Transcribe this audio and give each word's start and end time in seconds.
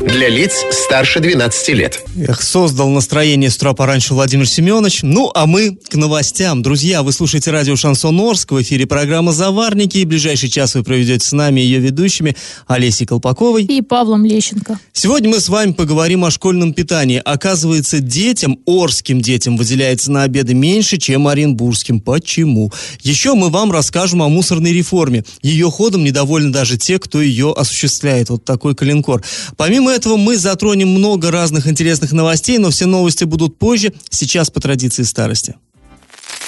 Для 0.00 0.28
лиц 0.28 0.52
старше 0.70 1.20
12 1.20 1.68
лет. 1.70 2.02
Эх, 2.16 2.42
создал 2.42 2.90
настроение 2.90 3.50
с 3.50 3.56
утра 3.56 3.72
пораньше 3.72 4.12
Владимир 4.12 4.46
Семенович. 4.46 5.00
Ну, 5.02 5.30
а 5.34 5.46
мы 5.46 5.74
к 5.74 5.94
новостям. 5.94 6.62
Друзья, 6.62 7.02
вы 7.02 7.12
слушаете 7.12 7.50
радио 7.50 7.76
Шансон 7.76 8.20
Орск. 8.20 8.52
В 8.52 8.60
эфире 8.60 8.86
программа 8.86 9.32
«Заварники». 9.32 9.98
И 9.98 10.04
ближайший 10.04 10.50
час 10.50 10.74
вы 10.74 10.82
проведете 10.84 11.26
с 11.26 11.32
нами 11.32 11.60
ее 11.60 11.78
ведущими 11.78 12.36
Олесей 12.66 13.06
Колпаковой 13.06 13.64
и 13.64 13.80
Павлом 13.80 14.24
Лещенко. 14.26 14.78
Сегодня 14.92 15.30
мы 15.30 15.40
с 15.40 15.48
вами 15.48 15.72
поговорим 15.72 16.26
о 16.26 16.30
школьном 16.30 16.74
питании. 16.74 17.20
Оказывается, 17.24 18.00
детям, 18.00 18.58
орским 18.66 19.22
детям, 19.22 19.56
выделяется 19.56 20.12
на 20.12 20.24
обеды 20.24 20.52
меньше, 20.52 20.98
чем 20.98 21.26
оренбургским. 21.26 22.00
Почему? 22.00 22.70
Еще 23.00 23.34
мы 23.34 23.48
вам 23.48 23.72
расскажем 23.72 24.22
о 24.22 24.28
мусорной 24.28 24.72
реформе. 24.72 25.24
Ее 25.42 25.70
ходом 25.70 26.04
недовольны 26.04 26.52
даже 26.52 26.76
те, 26.76 26.98
кто 26.98 27.22
ее 27.22 27.54
осуществляет. 27.56 28.28
Вот 28.28 28.44
такой 28.44 28.74
калинкор. 28.74 29.22
Помимо 29.56 29.85
этого 29.90 30.16
мы 30.16 30.36
затронем 30.36 30.88
много 30.88 31.30
разных 31.30 31.66
интересных 31.66 32.12
новостей, 32.12 32.58
но 32.58 32.70
все 32.70 32.86
новости 32.86 33.24
будут 33.24 33.58
позже, 33.58 33.92
сейчас 34.10 34.50
по 34.50 34.60
традиции 34.60 35.02
старости. 35.02 35.54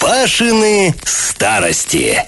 Пашины 0.00 0.94
старости. 1.04 2.24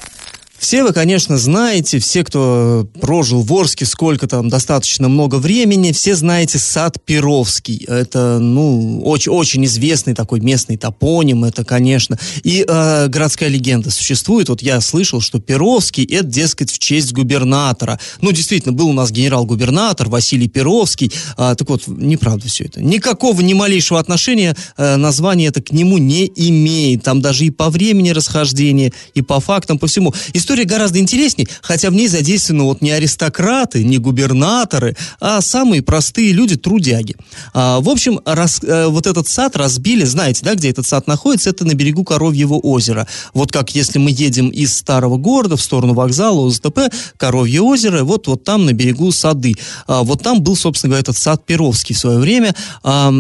Все 0.61 0.83
вы, 0.85 0.93
конечно, 0.93 1.39
знаете, 1.39 1.99
все, 2.01 2.23
кто 2.23 2.87
прожил 3.01 3.41
в 3.41 3.51
Орске 3.51 3.87
сколько 3.87 4.29
там, 4.29 4.51
достаточно 4.51 5.09
много 5.09 5.37
времени, 5.37 5.91
все 5.93 6.15
знаете 6.15 6.59
сад 6.59 7.03
Перовский. 7.03 7.87
Это, 7.89 8.39
ну, 8.39 9.01
очень, 9.03 9.33
очень 9.33 9.65
известный 9.65 10.15
такой 10.15 10.41
местный 10.41 10.77
топоним, 10.77 11.47
это, 11.47 11.65
конечно. 11.65 12.19
И 12.45 12.63
э, 12.69 13.07
городская 13.09 13.49
легенда 13.49 13.91
существует. 13.91 14.51
Вот 14.51 14.61
я 14.61 14.83
слышал, 14.83 15.23
что 15.23 15.41
Перовский, 15.41 16.05
это, 16.05 16.27
дескать, 16.27 16.71
в 16.71 16.79
честь 16.79 17.15
губернатора. 17.15 17.99
Ну, 18.21 18.31
действительно, 18.31 18.75
был 18.75 18.91
у 18.91 18.93
нас 18.93 19.11
генерал-губернатор 19.11 20.11
Василий 20.11 20.49
Перовский. 20.49 21.11
А, 21.39 21.55
так 21.55 21.71
вот, 21.71 21.85
неправда 21.87 22.49
все 22.49 22.65
это. 22.65 22.83
Никакого, 22.83 23.41
ни 23.41 23.55
малейшего 23.55 23.99
отношения 23.99 24.55
э, 24.77 24.97
название 24.97 25.49
это 25.49 25.63
к 25.63 25.73
нему 25.73 25.97
не 25.97 26.31
имеет. 26.37 27.03
Там 27.03 27.23
даже 27.23 27.47
и 27.47 27.51
по 27.51 27.71
времени 27.71 28.11
расхождения, 28.11 28.93
и 29.15 29.23
по 29.23 29.41
фактам, 29.41 29.79
по 29.79 29.87
всему. 29.87 30.13
История 30.35 30.50
история 30.51 30.65
гораздо 30.65 30.99
интересней, 30.99 31.47
хотя 31.63 31.91
в 31.91 31.93
ней 31.93 32.09
задействованы 32.09 32.65
вот 32.65 32.83
не 32.83 32.91
аристократы, 32.91 33.85
не 33.85 33.99
губернаторы, 33.99 34.97
а 35.21 35.41
самые 35.41 35.81
простые 35.81 36.33
люди, 36.33 36.57
трудяги. 36.57 37.15
А, 37.55 37.79
в 37.79 37.89
общем, 37.89 38.19
раз, 38.25 38.61
а, 38.67 38.89
вот 38.89 39.07
этот 39.07 39.29
сад 39.29 39.55
разбили, 39.55 40.05
знаете, 40.05 40.45
да, 40.45 40.57
где 40.57 40.71
этот 40.71 40.89
сад 40.89 41.07
находится, 41.07 41.51
это 41.51 41.65
на 41.65 41.75
берегу 41.75 42.03
Коровьего 42.03 42.55
озера. 42.55 43.07
Вот 43.33 43.53
как 43.53 43.77
если 43.77 44.01
мы 44.01 44.11
едем 44.11 44.49
из 44.49 44.75
старого 44.75 45.19
города 45.19 45.57
в 45.57 45.63
сторону 45.63 45.95
вокзала 45.95 46.41
УЗТП, 46.41 46.93
Коровье 47.17 47.63
озеро, 47.63 48.03
вот, 48.03 48.27
вот 48.27 48.43
там 48.43 48.67
на 48.67 48.73
берегу 48.73 49.13
сады. 49.13 49.55
А, 49.87 50.03
вот 50.03 50.21
там 50.25 50.43
был, 50.43 50.57
собственно 50.57 50.89
говоря, 50.91 51.03
этот 51.03 51.17
сад 51.17 51.47
Перовский 51.47 51.95
в 51.95 51.99
свое 52.01 52.19
время. 52.19 52.57
А, 52.83 53.13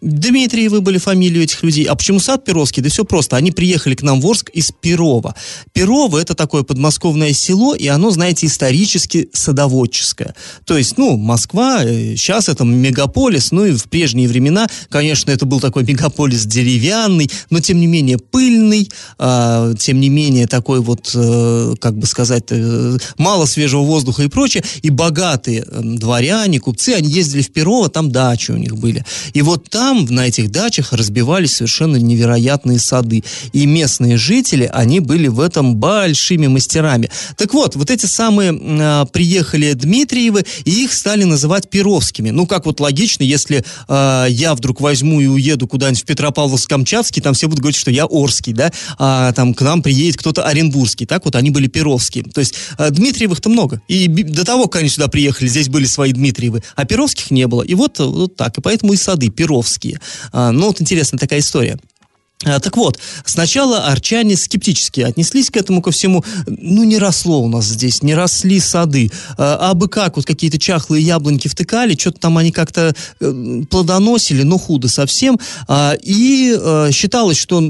Дмитриевы 0.00 0.80
были 0.80 0.98
фамилии 0.98 1.42
этих 1.42 1.62
людей. 1.62 1.84
А 1.84 1.94
почему 1.94 2.20
сад 2.20 2.44
Перовский? 2.44 2.82
Да 2.82 2.88
все 2.88 3.04
просто. 3.04 3.36
Они 3.36 3.50
приехали 3.50 3.94
к 3.94 4.02
нам 4.02 4.20
в 4.20 4.26
Орск 4.26 4.50
из 4.50 4.70
Перова. 4.70 5.34
Перово 5.72 6.07
Псково 6.08 6.22
это 6.22 6.34
такое 6.34 6.62
подмосковное 6.62 7.34
село, 7.34 7.74
и 7.74 7.86
оно, 7.86 8.10
знаете, 8.10 8.46
исторически 8.46 9.28
садоводческое. 9.34 10.34
То 10.64 10.78
есть, 10.78 10.96
ну, 10.96 11.18
Москва, 11.18 11.82
сейчас 11.82 12.48
э, 12.48 12.52
это 12.52 12.64
мегаполис, 12.64 13.52
ну 13.52 13.66
и 13.66 13.72
в 13.72 13.84
прежние 13.84 14.26
времена, 14.26 14.66
конечно, 14.88 15.30
это 15.30 15.44
был 15.44 15.60
такой 15.60 15.84
мегаполис 15.88 16.46
деревянный, 16.46 17.30
но 17.50 17.60
тем 17.60 17.78
не 17.78 17.86
менее 17.86 18.16
пыльный, 18.16 18.88
э, 19.18 19.74
тем 19.78 20.00
не 20.00 20.08
менее 20.08 20.46
такой 20.46 20.80
вот, 20.80 21.10
э, 21.14 21.74
как 21.78 21.98
бы 21.98 22.06
сказать, 22.06 22.44
э, 22.50 22.96
мало 23.18 23.44
свежего 23.44 23.82
воздуха 23.82 24.22
и 24.22 24.28
прочее, 24.28 24.64
и 24.80 24.88
богатые 24.88 25.66
э, 25.66 25.80
дворяне, 25.82 26.58
купцы, 26.58 26.94
они 26.94 27.10
ездили 27.10 27.42
в 27.42 27.52
Перово, 27.52 27.90
там 27.90 28.10
дачи 28.10 28.50
у 28.50 28.56
них 28.56 28.78
были. 28.78 29.04
И 29.34 29.42
вот 29.42 29.68
там, 29.68 30.06
на 30.06 30.26
этих 30.26 30.50
дачах, 30.50 30.94
разбивались 30.94 31.56
совершенно 31.56 31.96
невероятные 31.96 32.78
сады. 32.78 33.24
И 33.52 33.66
местные 33.66 34.16
жители, 34.16 34.70
они 34.72 35.00
были 35.00 35.28
в 35.28 35.40
этом 35.40 35.76
бар 35.76 35.97
большими 35.98 36.46
мастерами. 36.46 37.10
Так 37.36 37.54
вот, 37.54 37.76
вот 37.76 37.90
эти 37.90 38.06
самые 38.06 38.52
э, 38.52 39.06
приехали 39.12 39.72
Дмитриевы, 39.72 40.44
и 40.64 40.84
их 40.84 40.92
стали 40.92 41.24
называть 41.24 41.68
Перовскими. 41.68 42.30
Ну, 42.30 42.46
как 42.46 42.66
вот 42.66 42.80
логично, 42.80 43.24
если 43.24 43.64
э, 43.88 44.26
я 44.30 44.54
вдруг 44.54 44.80
возьму 44.80 45.20
и 45.20 45.26
уеду 45.26 45.66
куда-нибудь 45.66 46.02
в 46.02 46.06
Петропавловск-Камчатский, 46.06 47.20
там 47.20 47.34
все 47.34 47.48
будут 47.48 47.60
говорить, 47.60 47.78
что 47.78 47.90
я 47.90 48.06
Орский, 48.06 48.52
да, 48.52 48.70
а 48.98 49.32
там 49.32 49.54
к 49.54 49.60
нам 49.62 49.82
приедет 49.82 50.18
кто-то 50.18 50.44
Оренбургский. 50.44 51.06
Так 51.06 51.24
вот, 51.24 51.34
они 51.34 51.50
были 51.50 51.66
Перовские. 51.66 52.24
То 52.24 52.40
есть 52.40 52.54
э, 52.78 52.90
Дмитриевых-то 52.90 53.48
много. 53.48 53.82
И 53.88 54.06
до 54.06 54.44
того, 54.44 54.68
как 54.68 54.82
они 54.82 54.88
сюда 54.88 55.08
приехали, 55.08 55.48
здесь 55.48 55.68
были 55.68 55.86
свои 55.86 56.12
Дмитриевы, 56.12 56.62
а 56.76 56.84
Перовских 56.84 57.30
не 57.30 57.46
было. 57.46 57.62
И 57.62 57.74
вот, 57.74 57.98
вот 57.98 58.36
так. 58.36 58.56
И 58.56 58.60
поэтому 58.60 58.92
и 58.92 58.96
сады 58.96 59.30
Перовские. 59.30 60.00
А, 60.32 60.52
ну, 60.52 60.66
вот 60.68 60.80
интересная 60.80 61.18
такая 61.18 61.40
история. 61.40 61.78
А, 62.44 62.60
так 62.60 62.76
вот, 62.76 63.00
сначала 63.24 63.86
арчане 63.86 64.36
скептически 64.36 65.00
отнеслись 65.00 65.50
к 65.50 65.56
этому 65.56 65.82
ко 65.82 65.90
всему. 65.90 66.24
Ну, 66.46 66.84
не 66.84 66.98
росло 66.98 67.40
у 67.40 67.48
нас 67.48 67.64
здесь, 67.64 68.00
не 68.04 68.14
росли 68.14 68.60
сады. 68.60 69.10
А, 69.36 69.70
а 69.70 69.74
бы 69.74 69.88
как, 69.88 70.14
вот 70.16 70.24
какие-то 70.24 70.56
чахлые 70.56 71.04
яблоньки 71.04 71.48
втыкали, 71.48 71.96
что-то 71.98 72.20
там 72.20 72.38
они 72.38 72.52
как-то 72.52 72.94
э, 73.18 73.62
плодоносили, 73.68 74.44
но 74.44 74.56
худо 74.56 74.86
совсем. 74.86 75.40
А, 75.66 75.94
и 76.00 76.56
э, 76.56 76.90
считалось, 76.92 77.38
что 77.38 77.60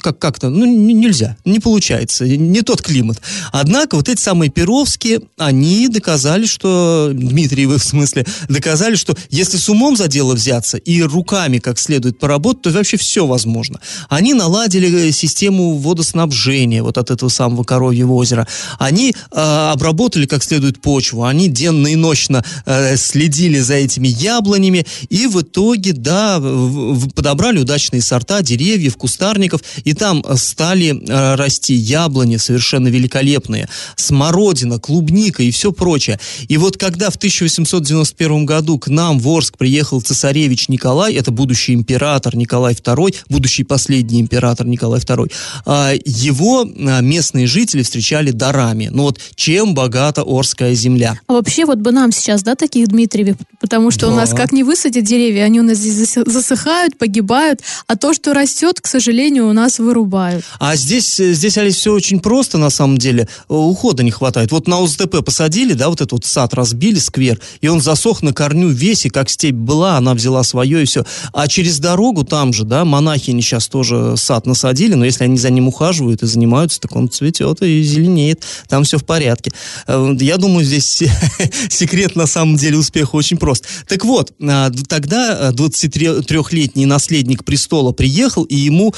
как- 0.00 0.18
как-то, 0.18 0.48
ну, 0.48 0.64
нельзя, 0.64 1.36
не 1.44 1.60
получается, 1.60 2.26
не 2.26 2.62
тот 2.62 2.82
климат. 2.82 3.20
Однако 3.52 3.94
вот 3.94 4.08
эти 4.08 4.20
самые 4.20 4.50
Перовские, 4.50 5.20
они 5.38 5.86
доказали, 5.86 6.46
что, 6.46 7.10
Дмитриевы 7.12 7.78
в 7.78 7.84
смысле, 7.84 8.26
доказали, 8.48 8.96
что 8.96 9.16
если 9.30 9.56
с 9.56 9.68
умом 9.68 9.96
за 9.96 10.08
дело 10.08 10.34
взяться 10.34 10.78
и 10.78 11.00
руками 11.02 11.58
как 11.58 11.78
следует 11.78 12.18
поработать, 12.18 12.62
то 12.62 12.70
вообще 12.70 12.96
все 12.96 13.24
возможно 13.24 13.78
они 14.16 14.32
наладили 14.32 15.08
э, 15.08 15.12
систему 15.12 15.76
водоснабжения 15.76 16.82
вот 16.82 16.96
от 16.96 17.10
этого 17.10 17.28
самого 17.28 17.64
Коровьего 17.64 18.14
озера. 18.14 18.48
Они 18.78 19.10
э, 19.10 19.70
обработали 19.72 20.24
как 20.24 20.42
следует 20.42 20.80
почву, 20.80 21.24
они 21.24 21.48
денно 21.48 21.88
и 21.88 21.96
ночно 21.96 22.42
э, 22.64 22.96
следили 22.96 23.58
за 23.58 23.74
этими 23.74 24.08
яблонями 24.08 24.86
и 25.10 25.26
в 25.26 25.42
итоге, 25.42 25.92
да, 25.92 26.38
в, 26.40 27.10
подобрали 27.10 27.58
удачные 27.58 28.00
сорта 28.00 28.40
деревьев, 28.40 28.96
кустарников, 28.96 29.60
и 29.84 29.92
там 29.92 30.24
стали 30.36 30.96
э, 30.96 31.34
расти 31.34 31.74
яблони 31.74 32.38
совершенно 32.38 32.88
великолепные, 32.88 33.68
смородина, 33.96 34.78
клубника 34.78 35.42
и 35.42 35.50
все 35.50 35.72
прочее. 35.72 36.18
И 36.48 36.56
вот 36.56 36.78
когда 36.78 37.10
в 37.10 37.16
1891 37.16 38.46
году 38.46 38.78
к 38.78 38.88
нам 38.88 39.18
в 39.18 39.28
Орск 39.28 39.58
приехал 39.58 40.00
цесаревич 40.00 40.70
Николай, 40.70 41.12
это 41.12 41.30
будущий 41.32 41.74
император 41.74 42.34
Николай 42.34 42.72
II, 42.72 43.14
будущий 43.28 43.64
последний 43.64 44.05
последний 44.06 44.20
император 44.20 44.66
Николай 44.66 45.00
II, 45.00 45.32
а, 45.64 45.92
его 46.04 46.62
а, 46.62 47.00
местные 47.00 47.46
жители 47.46 47.82
встречали 47.82 48.30
дарами. 48.30 48.88
Ну 48.92 49.04
вот 49.04 49.18
чем 49.34 49.74
богата 49.74 50.22
Орская 50.22 50.74
земля. 50.74 51.18
А 51.26 51.32
вообще 51.34 51.64
вот 51.64 51.78
бы 51.78 51.92
нам 51.92 52.12
сейчас, 52.12 52.42
да, 52.42 52.54
таких 52.54 52.88
Дмитриевых, 52.88 53.36
потому 53.60 53.90
что 53.90 54.06
да. 54.06 54.12
у 54.12 54.16
нас 54.16 54.30
как 54.30 54.52
не 54.52 54.62
высадят 54.62 55.04
деревья, 55.04 55.44
они 55.44 55.60
у 55.60 55.62
нас 55.62 55.78
здесь 55.78 56.14
засыхают, 56.26 56.96
погибают, 56.98 57.60
а 57.86 57.96
то, 57.96 58.12
что 58.14 58.32
растет, 58.32 58.80
к 58.80 58.86
сожалению, 58.86 59.48
у 59.48 59.52
нас 59.52 59.78
вырубают. 59.78 60.44
А 60.60 60.76
здесь, 60.76 61.16
здесь, 61.16 61.58
Олесь, 61.58 61.76
все 61.76 61.92
очень 61.92 62.20
просто 62.20 62.58
на 62.58 62.70
самом 62.70 62.98
деле. 62.98 63.28
Ухода 63.48 64.02
не 64.02 64.10
хватает. 64.10 64.52
Вот 64.52 64.68
на 64.68 64.80
УЗТП 64.80 65.24
посадили, 65.24 65.74
да, 65.74 65.88
вот 65.88 66.00
этот 66.00 66.12
вот 66.12 66.24
сад 66.24 66.54
разбили, 66.54 66.98
сквер, 66.98 67.40
и 67.60 67.68
он 67.68 67.80
засох 67.80 68.22
на 68.22 68.32
корню 68.32 68.68
весь, 68.68 69.06
и 69.06 69.10
как 69.10 69.30
степь 69.30 69.54
была, 69.54 69.96
она 69.96 70.14
взяла 70.14 70.42
свое 70.42 70.82
и 70.82 70.84
все. 70.84 71.04
А 71.32 71.48
через 71.48 71.78
дорогу 71.78 72.24
там 72.24 72.52
же, 72.52 72.64
да, 72.64 72.84
монахини 72.84 73.40
сейчас 73.40 73.68
тоже 73.68 73.95
тоже 73.96 74.16
сад 74.16 74.46
насадили, 74.46 74.94
но 74.94 75.04
если 75.04 75.24
они 75.24 75.36
за 75.36 75.50
ним 75.50 75.68
ухаживают 75.68 76.22
и 76.22 76.26
занимаются, 76.26 76.80
так 76.80 76.94
он 76.96 77.08
цветет 77.08 77.62
и 77.62 77.82
зеленеет, 77.82 78.44
там 78.68 78.84
все 78.84 78.98
в 78.98 79.04
порядке. 79.04 79.52
Э, 79.86 80.14
я 80.20 80.36
думаю, 80.36 80.64
здесь 80.64 81.02
секрет 81.68 82.16
на 82.16 82.26
самом 82.26 82.56
деле 82.56 82.78
успеха 82.78 83.16
очень 83.16 83.36
прост. 83.36 83.66
Так 83.88 84.04
вот, 84.04 84.32
а, 84.42 84.70
тогда 84.88 85.50
23-летний 85.50 86.86
наследник 86.86 87.44
престола 87.44 87.92
приехал, 87.92 88.44
и 88.44 88.56
ему 88.56 88.94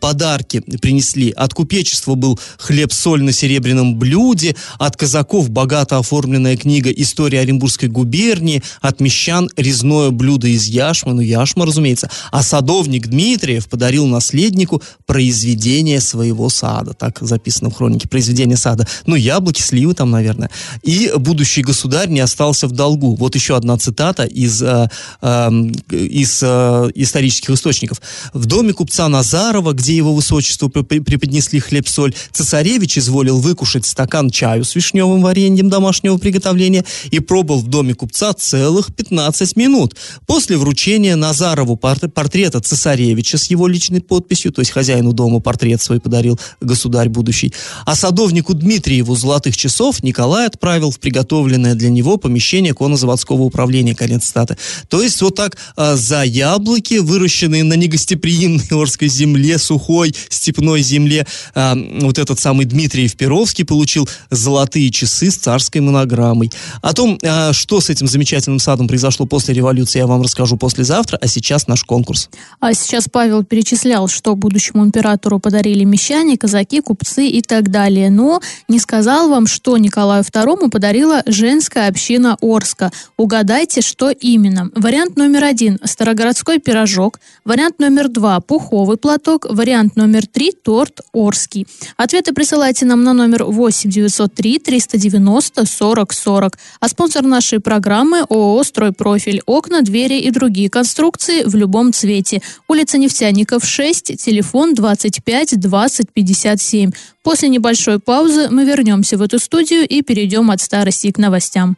подарки 0.00 0.60
принесли. 0.80 1.30
От 1.30 1.54
купечества 1.54 2.14
был 2.14 2.38
хлеб-соль 2.58 3.22
на 3.22 3.32
серебряном 3.32 3.98
блюде, 3.98 4.56
от 4.78 4.96
казаков 4.96 5.50
богато 5.50 5.98
оформленная 5.98 6.56
книга 6.56 6.90
«История 6.90 7.40
Оренбургской 7.40 7.88
губернии», 7.88 8.62
от 8.80 9.00
мещан 9.00 9.48
резное 9.56 10.10
блюдо 10.10 10.48
из 10.48 10.66
яшмы, 10.66 11.14
ну 11.14 11.20
яшма, 11.20 11.66
разумеется, 11.66 12.10
а 12.30 12.42
садовник 12.42 13.06
Дмитриев 13.08 13.68
подарил 13.68 14.06
наследнику 14.06 14.33
наследнику 14.34 14.82
произведение 15.06 16.00
своего 16.00 16.48
сада. 16.48 16.92
Так 16.94 17.18
записано 17.20 17.70
в 17.70 17.74
хронике. 17.74 18.08
Произведение 18.08 18.56
сада. 18.56 18.86
Ну, 19.06 19.14
яблоки, 19.14 19.62
сливы 19.62 19.94
там, 19.94 20.10
наверное. 20.10 20.50
И 20.82 21.12
будущий 21.16 21.62
государь 21.62 22.08
не 22.08 22.20
остался 22.20 22.66
в 22.66 22.72
долгу. 22.72 23.14
Вот 23.14 23.34
еще 23.34 23.56
одна 23.56 23.76
цитата 23.78 24.24
из, 24.24 24.62
э, 24.62 24.88
э, 25.22 25.50
из 25.90 26.42
э, 26.42 26.90
исторических 26.94 27.50
источников. 27.50 28.00
В 28.32 28.46
доме 28.46 28.72
купца 28.72 29.08
Назарова, 29.08 29.72
где 29.72 29.96
его 29.96 30.14
высочество 30.14 30.68
преподнесли 30.68 31.60
хлеб-соль, 31.60 32.14
цесаревич 32.32 32.98
изволил 32.98 33.38
выкушать 33.38 33.86
стакан 33.86 34.30
чаю 34.30 34.64
с 34.64 34.74
вишневым 34.74 35.22
вареньем 35.22 35.68
домашнего 35.68 36.18
приготовления 36.18 36.84
и 37.10 37.20
пробыл 37.20 37.60
в 37.60 37.68
доме 37.68 37.94
купца 37.94 38.32
целых 38.32 38.94
15 38.94 39.56
минут. 39.56 39.94
После 40.26 40.56
вручения 40.56 41.16
Назарову 41.16 41.76
портрета 41.76 42.60
цесаревича 42.60 43.38
с 43.38 43.50
его 43.50 43.68
личной 43.68 44.00
подписью, 44.00 44.23
то 44.28 44.60
есть 44.60 44.70
хозяину 44.70 45.12
дома 45.12 45.40
портрет 45.40 45.82
свой 45.82 46.00
подарил 46.00 46.38
государь 46.60 47.08
будущий, 47.08 47.52
а 47.86 47.94
садовнику 47.94 48.54
Дмитриеву 48.54 49.14
золотых 49.14 49.56
часов 49.56 50.02
Николай 50.02 50.46
отправил 50.46 50.90
в 50.90 50.98
приготовленное 50.98 51.74
для 51.74 51.90
него 51.90 52.16
помещение 52.16 52.74
коннозаводского 52.74 53.42
управления, 53.42 53.94
конец 53.94 54.26
статы. 54.26 54.56
То 54.88 55.02
есть 55.02 55.20
вот 55.22 55.34
так 55.34 55.56
а, 55.76 55.96
за 55.96 56.22
яблоки, 56.22 56.94
выращенные 56.94 57.64
на 57.64 57.74
негостеприимной 57.74 58.66
Орской 58.70 59.08
земле, 59.08 59.58
сухой 59.58 60.14
степной 60.28 60.82
земле, 60.82 61.26
а, 61.54 61.76
вот 62.00 62.18
этот 62.18 62.38
самый 62.40 62.66
Дмитриев 62.66 63.16
Перовский 63.16 63.64
получил 63.64 64.08
золотые 64.30 64.90
часы 64.90 65.30
с 65.30 65.36
царской 65.36 65.80
монограммой. 65.80 66.50
О 66.82 66.92
том, 66.92 67.18
а, 67.22 67.52
что 67.52 67.80
с 67.80 67.90
этим 67.90 68.06
замечательным 68.06 68.58
садом 68.58 68.88
произошло 68.88 69.26
после 69.26 69.54
революции, 69.54 69.98
я 69.98 70.06
вам 70.06 70.22
расскажу 70.22 70.56
послезавтра, 70.56 71.18
а 71.20 71.26
сейчас 71.26 71.66
наш 71.66 71.84
конкурс. 71.84 72.28
А 72.60 72.74
сейчас 72.74 73.08
Павел 73.10 73.44
перечислял, 73.44 74.08
что 74.14 74.34
будущему 74.36 74.84
императору 74.84 75.38
подарили 75.38 75.84
мещане, 75.84 76.38
казаки, 76.38 76.80
купцы 76.80 77.26
и 77.26 77.42
так 77.42 77.70
далее, 77.70 78.10
но 78.10 78.40
не 78.68 78.78
сказал 78.78 79.28
вам, 79.28 79.46
что 79.46 79.76
Николаю 79.76 80.22
II 80.22 80.70
подарила 80.70 81.22
женская 81.26 81.88
община 81.88 82.36
Орска. 82.40 82.90
Угадайте, 83.16 83.80
что 83.82 84.10
именно. 84.10 84.70
Вариант 84.74 85.16
номер 85.16 85.44
один– 85.44 85.78
старогородской 85.84 86.58
пирожок. 86.58 87.20
Вариант 87.44 87.78
номер 87.78 88.08
два– 88.08 88.40
пуховый 88.40 88.96
платок. 88.96 89.46
Вариант 89.48 89.96
номер 89.96 90.26
три– 90.26 90.52
торт 90.64 91.00
Орский. 91.12 91.66
Ответы 91.96 92.32
присылайте 92.32 92.86
нам 92.86 93.02
на 93.02 93.12
номер 93.12 93.44
8 93.44 93.90
903 93.90 94.58
390 94.58 95.66
40 95.66 96.12
40. 96.12 96.58
А 96.80 96.88
спонсор 96.88 97.22
нашей 97.24 97.60
программы– 97.60 98.20
ООО 98.28 98.62
«Стройпрофиль». 98.62 99.42
Окна, 99.46 99.82
двери 99.82 100.20
и 100.20 100.30
другие 100.30 100.70
конструкции 100.70 101.42
в 101.44 101.54
любом 101.54 101.92
цвете. 101.92 102.40
Улица 102.68 102.98
Нефтяников, 102.98 103.64
6, 103.64 104.03
телефон 104.04 104.74
25 104.74 105.60
20 105.60 106.12
57. 106.12 106.90
После 107.22 107.48
небольшой 107.48 107.98
паузы 107.98 108.48
мы 108.50 108.64
вернемся 108.64 109.16
в 109.16 109.22
эту 109.22 109.38
студию 109.38 109.86
и 109.86 110.02
перейдем 110.02 110.50
от 110.50 110.60
старости 110.60 111.10
к 111.10 111.18
новостям. 111.18 111.76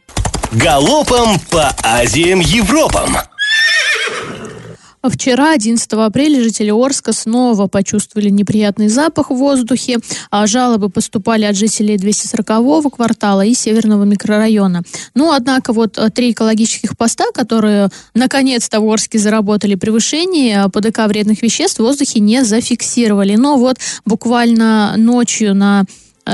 Галопом 0.51 1.39
по 1.49 1.75
Азиям 1.83 2.39
Европам! 2.39 3.17
Вчера, 5.03 5.53
11 5.53 5.93
апреля, 5.93 6.41
жители 6.41 6.71
Орска 6.71 7.13
снова 7.13 7.67
почувствовали 7.67 8.29
неприятный 8.29 8.89
запах 8.89 9.29
в 9.29 9.35
воздухе. 9.35 9.99
А 10.31 10.47
жалобы 10.47 10.89
поступали 10.89 11.45
от 11.45 11.55
жителей 11.55 11.97
240-го 11.97 12.89
квартала 12.89 13.45
и 13.45 13.53
северного 13.53 14.03
микрорайона. 14.03 14.81
Ну, 15.13 15.31
однако, 15.31 15.71
вот 15.71 15.97
э, 15.97 16.09
три 16.09 16.31
экологических 16.31 16.97
поста, 16.97 17.25
которые 17.33 17.89
наконец-то 18.13 18.79
в 18.79 18.89
Орске 18.89 19.19
заработали 19.19 19.75
превышение 19.75 20.65
э, 20.65 20.69
ПДК 20.69 21.07
вредных 21.07 21.41
веществ, 21.41 21.79
в 21.79 21.83
воздухе 21.83 22.19
не 22.19 22.43
зафиксировали. 22.43 23.35
Но 23.35 23.57
вот 23.57 23.77
буквально 24.05 24.95
ночью 24.97 25.53
на 25.55 25.85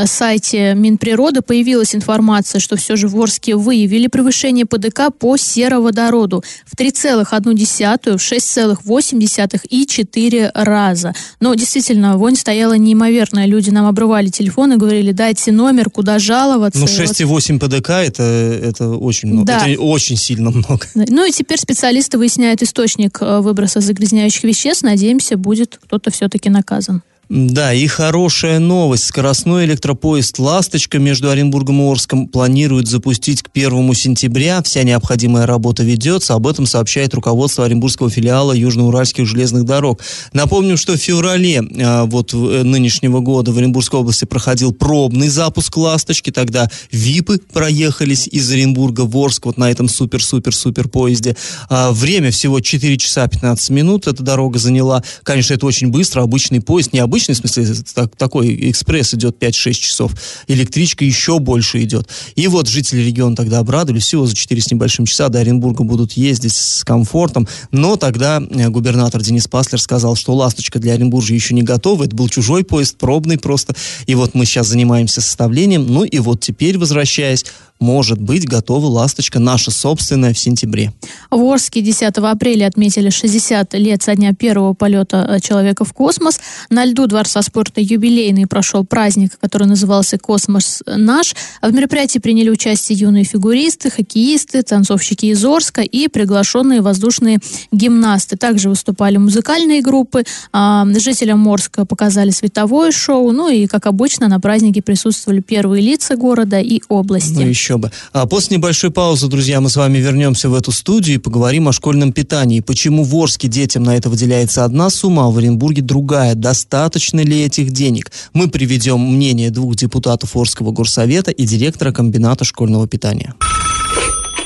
сайте 0.05 0.73
Минприроды 0.75 1.41
появилась 1.41 1.95
информация, 1.95 2.59
что 2.59 2.75
все 2.75 2.95
же 2.95 3.07
в 3.07 3.19
Орске 3.21 3.55
выявили 3.55 4.07
превышение 4.07 4.65
ПДК 4.65 5.13
по 5.17 5.37
сероводороду 5.37 6.43
в 6.65 6.75
3,1, 6.75 8.17
в 8.17 8.21
6,8 8.21 9.61
и 9.69 9.85
4 9.85 10.51
раза. 10.53 11.13
Но 11.39 11.53
действительно, 11.53 12.17
вонь 12.17 12.35
стояла 12.35 12.73
неимоверная. 12.73 13.45
Люди 13.45 13.69
нам 13.69 13.85
обрывали 13.85 14.29
телефон 14.29 14.73
и 14.73 14.77
говорили, 14.77 15.11
дайте 15.11 15.51
номер, 15.51 15.89
куда 15.89 16.19
жаловаться. 16.19 16.79
Ну, 16.79 16.85
6,8 16.85 17.59
ПДК 17.59 17.89
это, 17.89 18.23
это 18.23 18.89
очень 18.89 19.29
много. 19.29 19.47
Да. 19.47 19.67
Это 19.67 19.81
очень 19.81 20.17
сильно 20.17 20.51
много. 20.51 20.87
Ну 21.15 21.25
и 21.25 21.31
теперь 21.31 21.59
специалисты 21.59 22.17
выясняют 22.17 22.63
источник 22.63 23.19
э, 23.21 23.39
выброса 23.39 23.81
загрязняющих 23.81 24.43
веществ. 24.43 24.83
Надеемся, 24.83 25.37
будет 25.37 25.79
кто-то 25.83 26.11
все-таки 26.11 26.49
наказан. 26.49 27.03
Да, 27.35 27.73
и 27.73 27.87
хорошая 27.87 28.59
новость. 28.59 29.05
Скоростной 29.05 29.65
электропоезд 29.65 30.37
«Ласточка» 30.37 30.99
между 30.99 31.31
Оренбургом 31.31 31.81
и 31.81 31.91
Орском 31.91 32.27
планируют 32.27 32.87
запустить 32.87 33.41
к 33.41 33.49
1 33.51 33.91
сентября. 33.95 34.61
Вся 34.61 34.83
необходимая 34.83 35.47
работа 35.47 35.81
ведется. 35.81 36.35
Об 36.35 36.45
этом 36.45 36.67
сообщает 36.67 37.15
руководство 37.15 37.65
Оренбургского 37.65 38.11
филиала 38.11 38.51
Южноуральских 38.53 39.25
железных 39.25 39.65
дорог. 39.65 39.99
Напомним, 40.31 40.77
что 40.77 40.93
в 40.93 40.97
феврале 40.97 41.63
а, 41.81 42.05
вот 42.05 42.35
э, 42.35 42.37
нынешнего 42.61 43.19
года 43.19 43.51
в 43.51 43.57
Оренбургской 43.57 44.01
области 44.01 44.25
проходил 44.25 44.71
пробный 44.71 45.29
запуск 45.29 45.75
«Ласточки». 45.75 46.29
Тогда 46.29 46.69
ВИПы 46.91 47.39
проехались 47.51 48.27
из 48.27 48.51
Оренбурга 48.51 49.01
в 49.01 49.17
Орск 49.17 49.47
вот 49.47 49.57
на 49.57 49.71
этом 49.71 49.89
супер-супер-супер 49.89 50.87
поезде. 50.87 51.35
А, 51.67 51.91
время 51.93 52.29
всего 52.29 52.59
4 52.59 52.95
часа 52.99 53.27
15 53.27 53.71
минут 53.71 54.05
эта 54.05 54.21
дорога 54.21 54.59
заняла. 54.59 55.03
Конечно, 55.23 55.55
это 55.55 55.65
очень 55.65 55.87
быстро. 55.87 56.21
Обычный 56.21 56.61
поезд, 56.61 56.93
не 56.93 56.99
обычный, 57.23 57.33
в 57.33 57.37
смысле, 57.37 57.75
так, 57.93 58.15
такой 58.15 58.69
экспресс 58.69 59.13
идет 59.13 59.41
5-6 59.41 59.73
часов, 59.73 60.11
электричка 60.47 61.05
еще 61.05 61.39
больше 61.39 61.81
идет. 61.83 62.07
И 62.35 62.47
вот 62.47 62.67
жители 62.67 63.01
региона 63.01 63.35
тогда 63.35 63.59
обрадовались, 63.59 64.03
всего 64.03 64.25
за 64.25 64.35
4 64.35 64.61
с 64.61 64.71
небольшим 64.71 65.05
часа 65.05 65.29
до 65.29 65.39
Оренбурга 65.39 65.83
будут 65.83 66.13
ездить 66.13 66.53
с 66.53 66.83
комфортом, 66.83 67.47
но 67.71 67.95
тогда 67.95 68.41
э, 68.41 68.69
губернатор 68.69 69.21
Денис 69.21 69.47
Паслер 69.47 69.79
сказал, 69.79 70.15
что 70.15 70.33
«Ласточка» 70.33 70.79
для 70.79 70.93
Оренбуржа 70.93 71.33
еще 71.33 71.53
не 71.53 71.63
готова, 71.63 72.03
это 72.05 72.15
был 72.15 72.29
чужой 72.29 72.63
поезд, 72.63 72.97
пробный 72.97 73.37
просто, 73.37 73.75
и 74.05 74.15
вот 74.15 74.35
мы 74.35 74.45
сейчас 74.45 74.67
занимаемся 74.67 75.21
составлением, 75.21 75.87
ну 75.87 76.03
и 76.03 76.19
вот 76.19 76.41
теперь, 76.41 76.77
возвращаясь, 76.77 77.45
может 77.83 78.19
быть 78.19 78.47
готова 78.47 78.87
«Ласточка» 78.87 79.39
наша 79.39 79.69
собственная 79.69 80.33
в 80.33 80.39
сентябре. 80.39 80.93
В 81.29 81.43
Орске 81.43 81.81
10 81.81 82.17
апреля 82.17 82.67
отметили 82.67 83.09
60 83.09 83.73
лет 83.73 84.01
со 84.01 84.15
дня 84.15 84.33
первого 84.33 84.73
полета 84.73 85.27
э, 85.29 85.39
человека 85.41 85.83
в 85.83 85.93
космос. 85.93 86.39
На 86.69 86.85
льду 86.85 87.05
Дворца 87.07 87.41
спорта 87.41 87.81
юбилейный 87.81 88.47
прошел 88.47 88.85
праздник, 88.85 89.37
который 89.39 89.67
назывался 89.67 90.17
«Космос 90.17 90.81
наш». 90.87 91.35
В 91.61 91.73
мероприятии 91.73 92.19
приняли 92.19 92.49
участие 92.49 92.97
юные 92.97 93.25
фигуристы, 93.25 93.91
хоккеисты, 93.91 94.63
танцовщики 94.63 95.25
из 95.25 95.43
Орска 95.43 95.81
и 95.81 96.07
приглашенные 96.07 96.81
воздушные 96.81 97.39
гимнасты. 97.73 98.37
Также 98.37 98.69
выступали 98.69 99.17
музыкальные 99.17 99.81
группы. 99.81 100.23
А, 100.53 100.85
жителям 100.99 101.47
Орска 101.49 101.85
показали 101.85 102.29
световое 102.29 102.91
шоу. 102.91 103.31
Ну 103.31 103.49
и, 103.49 103.67
как 103.67 103.87
обычно, 103.87 104.29
на 104.29 104.39
празднике 104.39 104.81
присутствовали 104.81 105.41
первые 105.41 105.83
лица 105.83 106.15
города 106.15 106.61
и 106.61 106.81
области. 106.87 107.33
Ну, 107.33 107.41
еще 107.41 107.72
бы. 107.77 107.91
А 108.11 108.25
после 108.25 108.57
небольшой 108.57 108.91
паузы, 108.91 109.27
друзья, 109.27 109.61
мы 109.61 109.69
с 109.69 109.75
вами 109.75 109.97
вернемся 109.97 110.49
в 110.49 110.53
эту 110.53 110.71
студию 110.71 111.15
и 111.15 111.19
поговорим 111.19 111.67
о 111.67 111.73
школьном 111.73 112.13
питании. 112.13 112.59
Почему 112.59 113.03
в 113.03 113.15
Орске 113.15 113.47
детям 113.47 113.83
на 113.83 113.95
это 113.95 114.09
выделяется 114.09 114.65
одна 114.65 114.89
сумма, 114.89 115.27
а 115.27 115.29
в 115.29 115.37
Оренбурге 115.37 115.81
другая? 115.81 116.35
Достаточно 116.35 117.19
ли 117.19 117.43
этих 117.43 117.71
денег? 117.71 118.11
Мы 118.33 118.47
приведем 118.47 118.99
мнение 118.99 119.49
двух 119.49 119.75
депутатов 119.75 120.35
Орского 120.35 120.71
горсовета 120.71 121.31
и 121.31 121.45
директора 121.45 121.91
комбината 121.91 122.45
школьного 122.45 122.87
питания. 122.87 123.33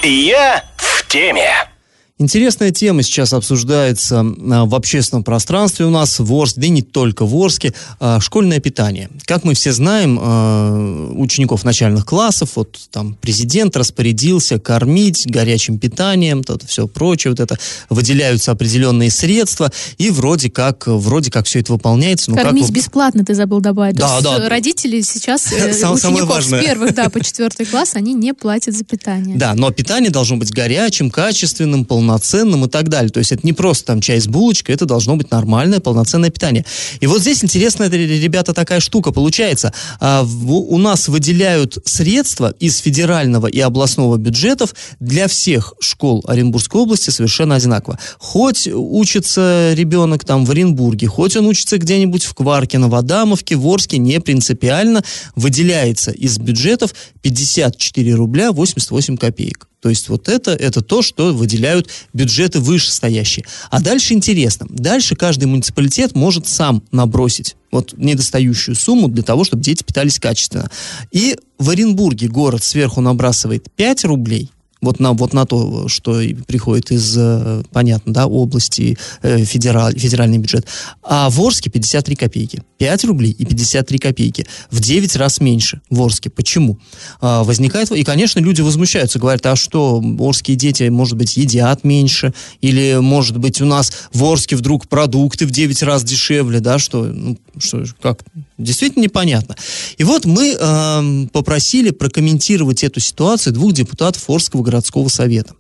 Я 0.04 0.64
в 0.78 1.08
теме. 1.08 1.77
Интересная 2.20 2.72
тема 2.72 3.04
сейчас 3.04 3.32
обсуждается 3.32 4.22
а, 4.22 4.66
в 4.66 4.74
общественном 4.74 5.24
пространстве 5.24 5.86
у 5.86 5.92
нас 5.92 6.18
в 6.18 6.34
Орске, 6.34 6.62
да 6.62 6.68
и 6.68 6.70
не 6.72 6.82
только 6.82 7.28
в 7.28 7.36
Орске, 7.36 7.76
а, 8.00 8.20
школьное 8.20 8.60
питание. 8.60 9.12
Как 9.26 9.44
мы 9.44 9.54
все 9.54 9.72
знаем, 9.72 10.18
а, 10.20 11.12
учеников 11.14 11.64
начальных 11.64 12.08
классов, 12.08 12.54
вот 12.56 12.76
там 12.90 13.16
президент 13.22 13.78
распорядился 13.78 14.58
кормить 14.58 15.28
горячим 15.28 15.78
питанием, 15.78 16.44
то 16.44 16.58
все 16.66 16.88
прочее, 16.88 17.34
вот 17.34 17.40
это 17.40 17.60
выделяются 17.92 18.52
определенные 18.52 19.12
средства, 19.12 19.72
и 20.00 20.10
вроде 20.10 20.50
как, 20.50 20.88
вроде 20.88 21.30
как 21.30 21.46
все 21.46 21.60
это 21.60 21.72
выполняется. 21.72 22.32
Ну, 22.32 22.38
Кормить 22.38 22.66
как... 22.66 22.76
бесплатно, 22.76 23.26
ты 23.26 23.36
забыл 23.36 23.60
добавить. 23.60 23.96
Да, 23.96 24.22
да. 24.22 24.50
Родители 24.50 25.02
сейчас, 25.02 25.52
э, 25.52 25.70
учеников 25.92 26.44
с 26.44 26.50
первых 26.50 26.96
да, 26.96 27.10
по 27.12 27.24
четвертый 27.24 27.68
класс, 27.68 27.92
они 27.94 28.16
не 28.16 28.34
платят 28.34 28.76
за 28.76 28.84
питание. 28.84 29.38
Да, 29.38 29.54
но 29.54 29.70
питание 29.70 30.10
должно 30.10 30.38
быть 30.38 30.52
горячим, 30.52 31.12
качественным, 31.12 31.86
полноценным, 31.86 32.07
полноценным 32.08 32.66
и 32.66 32.70
так 32.70 32.88
далее. 32.88 33.10
То 33.10 33.20
есть 33.20 33.32
это 33.32 33.46
не 33.46 33.54
просто 33.54 33.88
там 33.88 34.02
чай 34.02 34.20
с 34.20 34.28
булочкой, 34.28 34.76
это 34.76 34.86
должно 34.86 35.18
быть 35.18 35.30
нормальное, 35.32 35.80
полноценное 35.80 36.30
питание. 36.30 36.66
И 37.02 37.08
вот 37.08 37.22
здесь 37.22 37.44
интересная, 37.44 37.90
ребята, 37.90 38.54
такая 38.54 38.80
штука 38.80 39.12
получается. 39.12 39.74
А, 40.00 40.24
у 40.24 40.78
нас 40.78 41.10
выделяют 41.10 41.78
средства 41.86 42.54
из 42.60 42.78
федерального 42.78 43.48
и 43.48 43.60
областного 43.60 44.18
бюджетов 44.18 44.74
для 45.00 45.28
всех 45.28 45.74
школ 45.80 46.24
Оренбургской 46.28 46.82
области 46.82 47.10
совершенно 47.10 47.56
одинаково. 47.56 48.00
Хоть 48.20 48.68
учится 48.68 49.74
ребенок 49.74 50.24
там 50.24 50.46
в 50.46 50.52
Оренбурге, 50.52 51.08
хоть 51.08 51.36
он 51.36 51.46
учится 51.46 51.78
где-нибудь 51.78 52.24
в 52.24 52.34
Кваркино, 52.34 52.88
в 52.88 52.96
Адамовке, 52.96 53.58
в 53.58 53.68
Орске, 53.68 53.98
не 53.98 54.20
принципиально 54.22 55.04
выделяется 55.36 56.12
из 56.12 56.38
бюджетов 56.38 56.94
54 57.22 58.14
рубля 58.14 58.52
88 58.52 59.18
копеек. 59.18 59.68
То 59.82 59.90
есть 59.90 60.10
вот 60.10 60.28
это, 60.28 60.52
это 60.52 60.82
то, 60.82 61.02
что 61.02 61.34
выделяют 61.34 61.90
бюджеты 62.14 62.60
вышестоящие. 62.60 63.46
А 63.70 63.82
дальше 63.82 64.14
интересно. 64.14 64.66
Дальше 64.70 65.16
каждый 65.16 65.46
муниципалитет 65.46 66.16
может 66.16 66.48
сам 66.48 66.84
набросить 66.92 67.56
вот 67.72 67.94
недостающую 67.98 68.76
сумму 68.76 69.08
для 69.08 69.24
того, 69.24 69.44
чтобы 69.44 69.64
дети 69.64 69.84
питались 69.84 70.20
качественно. 70.20 70.70
И 71.12 71.38
в 71.60 71.70
Оренбурге 71.70 72.28
город 72.28 72.64
сверху 72.64 73.02
набрасывает 73.02 73.68
5 73.76 74.06
рублей, 74.06 74.50
вот 74.82 75.00
на, 75.00 75.14
вот 75.14 75.34
на 75.34 75.46
то, 75.46 75.88
что 75.88 76.22
приходит 76.46 76.92
из, 76.92 77.16
э, 77.18 77.64
понятно, 77.72 78.14
да, 78.14 78.28
области, 78.28 78.98
э, 79.22 79.44
федераль, 79.44 79.98
федеральный 79.98 80.38
бюджет. 80.38 80.68
А 81.04 81.30
в 81.30 81.42
Орске 81.42 81.70
53 81.70 82.16
копейки. 82.16 82.64
5 82.78 83.06
рублей 83.06 83.32
и 83.32 83.46
53 83.46 83.98
копейки. 83.98 84.48
В 84.72 84.80
9 84.80 85.16
раз 85.16 85.40
меньше 85.40 85.82
в 85.90 86.02
Орске. 86.02 86.30
Почему? 86.30 86.80
А, 87.22 87.44
возникает... 87.44 87.92
И, 87.92 88.04
конечно, 88.04 88.40
люди 88.40 88.62
возмущаются, 88.62 89.20
говорят, 89.20 89.46
а 89.46 89.56
что, 89.56 90.04
орские 90.20 90.58
дети, 90.58 90.84
может 90.90 91.18
быть, 91.18 91.38
едят 91.38 91.84
меньше? 91.84 92.34
Или, 92.62 92.98
может 93.00 93.38
быть, 93.38 93.62
у 93.62 93.66
нас 93.66 93.92
в 94.14 94.24
Орске 94.24 94.56
вдруг 94.56 94.88
продукты 94.88 95.46
в 95.46 95.52
9 95.52 95.84
раз 95.84 96.04
дешевле, 96.04 96.60
да, 96.60 96.80
что, 96.80 97.04
ну, 97.04 97.38
что 97.58 97.84
как? 98.02 98.24
Действительно 98.58 99.04
непонятно. 99.04 99.56
И 99.98 100.04
вот 100.04 100.26
мы 100.26 100.56
э, 100.60 101.28
попросили 101.32 101.92
прокомментировать 101.92 102.84
эту 102.84 103.00
ситуацию 103.00 103.54
двух 103.54 103.74
депутатов 103.74 104.30
Орского 104.30 104.64
городского 104.64 105.08
совета. 105.10 105.54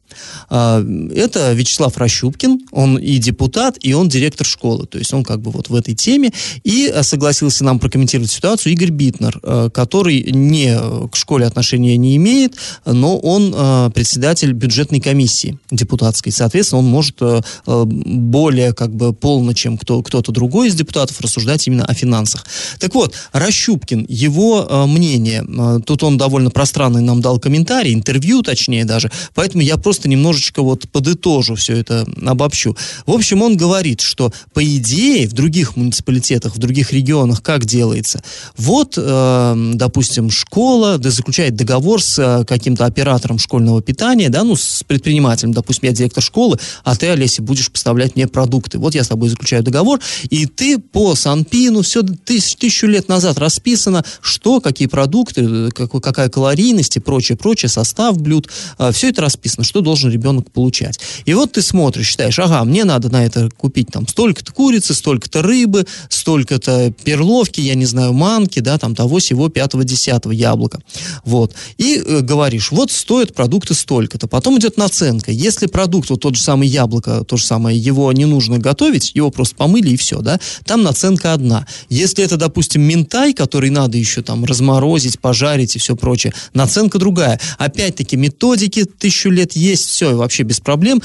А, 0.49 0.83
это 1.13 1.53
Вячеслав 1.53 1.97
Рощупкин, 1.97 2.67
он 2.71 2.97
и 2.97 3.17
депутат, 3.17 3.77
и 3.81 3.93
он 3.93 4.09
директор 4.09 4.45
школы, 4.45 4.85
то 4.87 4.97
есть 4.97 5.13
он 5.13 5.23
как 5.23 5.41
бы 5.41 5.51
вот 5.51 5.69
в 5.69 5.75
этой 5.75 5.95
теме, 5.95 6.31
и 6.63 6.87
а, 6.87 7.03
согласился 7.03 7.63
нам 7.63 7.79
прокомментировать 7.79 8.31
ситуацию 8.31 8.73
Игорь 8.73 8.91
Битнер, 8.91 9.39
а, 9.43 9.69
который 9.69 10.31
не 10.31 10.77
к 11.09 11.15
школе 11.15 11.45
отношения 11.45 11.97
не 11.97 12.15
имеет, 12.17 12.55
но 12.85 13.17
он 13.17 13.51
председатель 13.91 14.51
бюджетной 14.53 14.99
комиссии 14.99 15.57
депутатской, 15.71 16.31
соответственно, 16.31 16.79
он 16.79 16.85
может 16.85 17.19
более 17.65 18.73
как 18.73 18.93
бы 18.93 19.13
полно, 19.13 19.53
чем 19.53 19.77
кто, 19.77 20.01
кто-то 20.01 20.31
другой 20.31 20.67
из 20.67 20.75
депутатов, 20.75 21.19
рассуждать 21.21 21.65
именно 21.67 21.85
о 21.85 21.93
финансах. 21.93 22.45
Так 22.79 22.93
вот, 22.93 23.13
Рощупкин, 23.33 24.05
его 24.07 24.85
мнение, 24.87 25.45
тут 25.85 26.03
он 26.03 26.17
довольно 26.17 26.49
пространный 26.49 27.01
нам 27.01 27.21
дал 27.21 27.39
комментарий, 27.39 27.93
интервью 27.93 28.41
точнее 28.41 28.85
даже, 28.85 29.11
поэтому 29.33 29.63
я 29.63 29.77
просто 29.77 29.96
просто 29.97 30.09
немножечко 30.09 30.61
вот 30.61 30.87
подытожу 30.89 31.55
все 31.55 31.77
это, 31.77 32.05
обобщу. 32.23 32.77
В 33.07 33.11
общем, 33.13 33.41
он 33.41 33.57
говорит, 33.57 34.01
что 34.01 34.31
по 34.53 34.63
идее 34.63 35.27
в 35.27 35.33
других 35.33 35.75
муниципалитетах, 35.75 36.55
в 36.55 36.59
других 36.59 36.93
регионах 36.93 37.41
как 37.41 37.65
делается? 37.65 38.21
Вот, 38.57 38.93
э, 38.95 39.71
допустим, 39.73 40.29
школа 40.29 40.99
да, 40.99 41.09
заключает 41.09 41.55
договор 41.55 41.99
с 41.99 42.19
э, 42.19 42.45
каким-то 42.45 42.85
оператором 42.85 43.39
школьного 43.39 43.81
питания, 43.81 44.29
да, 44.29 44.43
ну, 44.43 44.55
с 44.55 44.83
предпринимателем, 44.83 45.51
допустим, 45.51 45.89
я 45.89 45.95
директор 45.95 46.21
школы, 46.21 46.59
а 46.83 46.95
ты, 46.95 47.07
Олеся, 47.07 47.41
будешь 47.41 47.71
поставлять 47.71 48.15
мне 48.15 48.27
продукты. 48.27 48.77
Вот 48.77 48.93
я 48.93 49.03
с 49.03 49.07
тобой 49.07 49.29
заключаю 49.29 49.63
договор, 49.63 49.99
и 50.29 50.45
ты 50.45 50.77
по 50.77 51.15
Санпину, 51.15 51.81
все 51.81 52.03
тысяч, 52.03 52.55
тысячу 52.55 52.85
лет 52.85 53.09
назад 53.09 53.39
расписано, 53.39 54.05
что, 54.21 54.61
какие 54.61 54.87
продукты, 54.87 55.71
как, 55.71 55.91
какая 55.91 56.29
калорийность 56.29 56.97
и 56.97 56.99
прочее, 56.99 57.35
прочее, 57.35 57.69
состав 57.69 58.19
блюд, 58.21 58.47
э, 58.77 58.91
все 58.91 59.09
это 59.09 59.23
расписано, 59.23 59.63
что 59.63 59.81
должен 59.87 60.11
ребенок 60.11 60.51
получать. 60.51 60.99
И 61.25 61.33
вот 61.33 61.53
ты 61.53 61.61
смотришь, 61.61 62.07
считаешь, 62.07 62.37
ага, 62.39 62.63
мне 62.65 62.83
надо 62.83 63.09
на 63.09 63.25
это 63.25 63.49
купить 63.55 63.87
там 63.87 64.05
столько-то 64.05 64.51
курицы, 64.51 64.93
столько-то 64.93 65.41
рыбы, 65.41 65.85
столько-то 66.09 66.91
перловки, 67.03 67.61
я 67.61 67.75
не 67.75 67.85
знаю, 67.85 68.11
манки, 68.11 68.59
да, 68.59 68.77
там 68.77 68.95
того, 68.95 69.19
всего, 69.19 69.47
пятого, 69.47 69.85
десятого 69.85 70.33
яблока. 70.33 70.79
Вот. 71.23 71.53
И 71.77 72.03
э, 72.05 72.19
говоришь, 72.19 72.71
вот 72.71 72.91
стоят 72.91 73.33
продукты 73.33 73.73
столько-то. 73.73 74.27
Потом 74.27 74.59
идет 74.59 74.77
наценка. 74.77 75.31
Если 75.31 75.67
продукт, 75.67 76.09
вот 76.09 76.19
тот 76.19 76.35
же 76.35 76.41
самый 76.41 76.67
яблоко, 76.67 77.23
то 77.23 77.37
же 77.37 77.45
самое, 77.45 77.77
его 77.77 78.11
не 78.11 78.25
нужно 78.25 78.59
готовить, 78.59 79.11
его 79.15 79.31
просто 79.31 79.55
помыли 79.55 79.91
и 79.91 79.97
все, 79.97 80.19
да, 80.19 80.39
там 80.65 80.83
наценка 80.83 81.33
одна. 81.33 81.65
Если 81.89 82.25
это, 82.25 82.35
допустим, 82.35 82.81
ментай, 82.81 83.33
который 83.33 83.69
надо 83.69 83.97
еще 83.97 84.21
там 84.21 84.43
разморозить, 84.43 85.19
пожарить 85.19 85.75
и 85.77 85.79
все 85.79 85.95
прочее, 85.95 86.33
наценка 86.53 86.99
другая. 86.99 87.39
Опять-таки, 87.57 88.17
методики 88.17 88.83
тысячу 88.83 89.29
лет 89.29 89.53
есть, 89.55 89.76
все 89.85 90.15
вообще 90.15 90.43
без 90.43 90.59
проблем. 90.59 91.01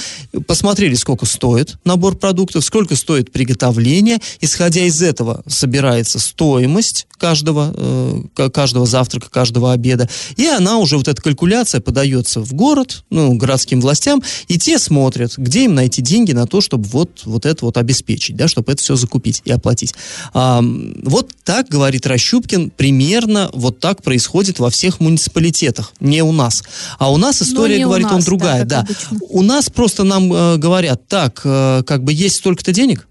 Посмотрели, 0.47 0.95
сколько 0.95 1.27
стоит 1.27 1.77
набор 1.85 2.17
продуктов, 2.17 2.65
сколько 2.65 2.97
стоит 2.97 3.33
приготовление. 3.33 4.19
Исходя 4.41 4.83
из 4.83 5.03
этого 5.03 5.43
собирается 5.47 6.19
стоимость 6.19 7.07
каждого, 7.19 7.73
э, 7.77 8.49
каждого 8.53 8.85
завтрака, 8.85 9.31
каждого 9.31 9.73
обеда. 9.73 10.09
И 10.37 10.47
она 10.47 10.79
уже, 10.79 10.97
вот 10.97 11.07
эта 11.07 11.23
калькуляция 11.23 11.81
подается 11.81 12.41
в 12.41 12.53
город, 12.53 13.05
ну, 13.11 13.35
городским 13.35 13.81
властям, 13.81 14.23
и 14.49 14.59
те 14.59 14.79
смотрят, 14.79 15.35
где 15.37 15.65
им 15.65 15.75
найти 15.75 16.03
деньги 16.03 16.33
на 16.33 16.47
то, 16.47 16.61
чтобы 16.61 16.85
вот, 16.89 17.23
вот 17.25 17.47
это 17.47 17.65
вот 17.65 17.77
обеспечить, 17.77 18.37
да, 18.37 18.49
чтобы 18.49 18.73
это 18.73 18.83
все 18.83 18.97
закупить 18.97 19.41
и 19.45 19.53
оплатить. 19.53 19.95
А, 20.35 20.63
вот 21.05 21.31
так, 21.45 21.69
говорит 21.69 22.07
Рощупкин, 22.07 22.71
примерно 22.71 23.51
вот 23.53 23.79
так 23.79 24.03
происходит 24.03 24.59
во 24.59 24.71
всех 24.71 24.99
муниципалитетах, 24.99 25.93
не 26.01 26.23
у 26.23 26.33
нас. 26.33 26.65
А 26.99 27.13
у 27.13 27.19
нас 27.19 27.41
история, 27.41 27.85
говорит 27.85 28.07
нас, 28.07 28.15
он, 28.15 28.21
другая. 28.23 28.62
Да, 28.62 28.62
да. 28.65 28.87
У 29.21 29.43
нас 29.43 29.69
просто 29.71 30.05
нам 30.05 30.33
э, 30.33 30.57
говорят, 30.59 31.07
так, 31.09 31.41
э, 31.45 31.83
как 31.87 32.03
бы 32.05 32.13
есть 32.13 32.37
столько-то 32.37 32.73
денег, 32.73 33.09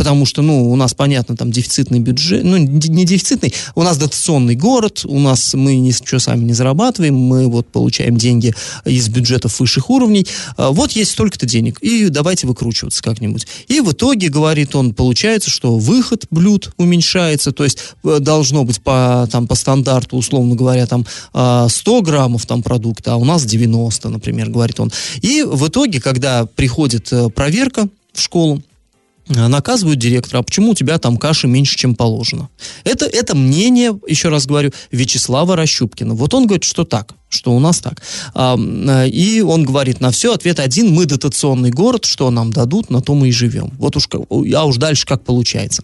потому 0.00 0.24
что, 0.24 0.40
ну, 0.40 0.70
у 0.70 0.76
нас, 0.76 0.94
понятно, 0.94 1.36
там 1.36 1.52
дефицитный 1.52 1.98
бюджет, 1.98 2.42
ну, 2.42 2.56
не 2.56 3.04
дефицитный, 3.04 3.52
у 3.74 3.82
нас 3.82 3.98
дотационный 3.98 4.54
город, 4.56 5.02
у 5.04 5.20
нас 5.20 5.52
мы 5.52 5.76
ничего 5.76 6.18
сами 6.18 6.42
не 6.42 6.54
зарабатываем, 6.54 7.14
мы 7.14 7.48
вот 7.48 7.66
получаем 7.66 8.16
деньги 8.16 8.54
из 8.86 9.10
бюджетов 9.10 9.60
высших 9.60 9.90
уровней, 9.90 10.26
а, 10.56 10.70
вот 10.70 10.92
есть 10.92 11.10
столько-то 11.10 11.44
денег, 11.44 11.80
и 11.82 12.08
давайте 12.08 12.46
выкручиваться 12.46 13.02
как-нибудь. 13.02 13.46
И 13.68 13.80
в 13.80 13.92
итоге, 13.92 14.30
говорит 14.30 14.74
он, 14.74 14.94
получается, 14.94 15.50
что 15.50 15.76
выход 15.76 16.24
блюд 16.30 16.72
уменьшается, 16.78 17.52
то 17.52 17.64
есть 17.64 17.80
э, 18.02 18.20
должно 18.20 18.64
быть 18.64 18.80
по, 18.80 19.28
там, 19.30 19.46
по 19.46 19.54
стандарту, 19.54 20.16
условно 20.16 20.54
говоря, 20.54 20.86
там 20.86 21.04
100 21.04 21.34
а, 21.34 22.00
граммов 22.00 22.46
там 22.46 22.62
продукта, 22.62 23.12
а 23.12 23.16
у 23.16 23.26
нас 23.26 23.44
90, 23.44 24.08
например, 24.08 24.48
говорит 24.48 24.80
он. 24.80 24.90
И 25.20 25.42
в 25.42 25.68
итоге, 25.68 26.00
когда 26.00 26.46
приходит 26.46 27.12
э, 27.12 27.28
проверка 27.28 27.86
в 28.14 28.22
школу, 28.22 28.62
наказывают 29.30 29.98
директора, 29.98 30.40
а 30.40 30.42
почему 30.42 30.72
у 30.72 30.74
тебя 30.74 30.98
там 30.98 31.16
каши 31.16 31.46
меньше, 31.46 31.76
чем 31.76 31.94
положено. 31.94 32.48
Это, 32.84 33.06
это 33.06 33.34
мнение, 33.34 33.98
еще 34.06 34.28
раз 34.28 34.46
говорю, 34.46 34.72
Вячеслава 34.90 35.56
Рощупкина. 35.56 36.14
Вот 36.14 36.34
он 36.34 36.46
говорит, 36.46 36.64
что 36.64 36.84
так 36.84 37.14
что 37.30 37.52
у 37.52 37.60
нас 37.60 37.80
так. 37.80 38.02
Э, 38.34 39.08
и 39.08 39.40
он 39.40 39.64
говорит 39.64 40.00
на 40.00 40.10
все, 40.10 40.34
ответ 40.34 40.60
один, 40.60 40.92
мы 40.92 41.06
дотационный 41.06 41.70
город, 41.70 42.04
что 42.04 42.30
нам 42.30 42.52
дадут, 42.52 42.90
на 42.90 43.00
то 43.00 43.14
мы 43.14 43.28
и 43.28 43.32
живем. 43.32 43.72
Вот 43.78 43.96
уж, 43.96 44.08
а 44.12 44.64
уж 44.66 44.76
дальше 44.76 45.06
как 45.06 45.24
получается. 45.24 45.82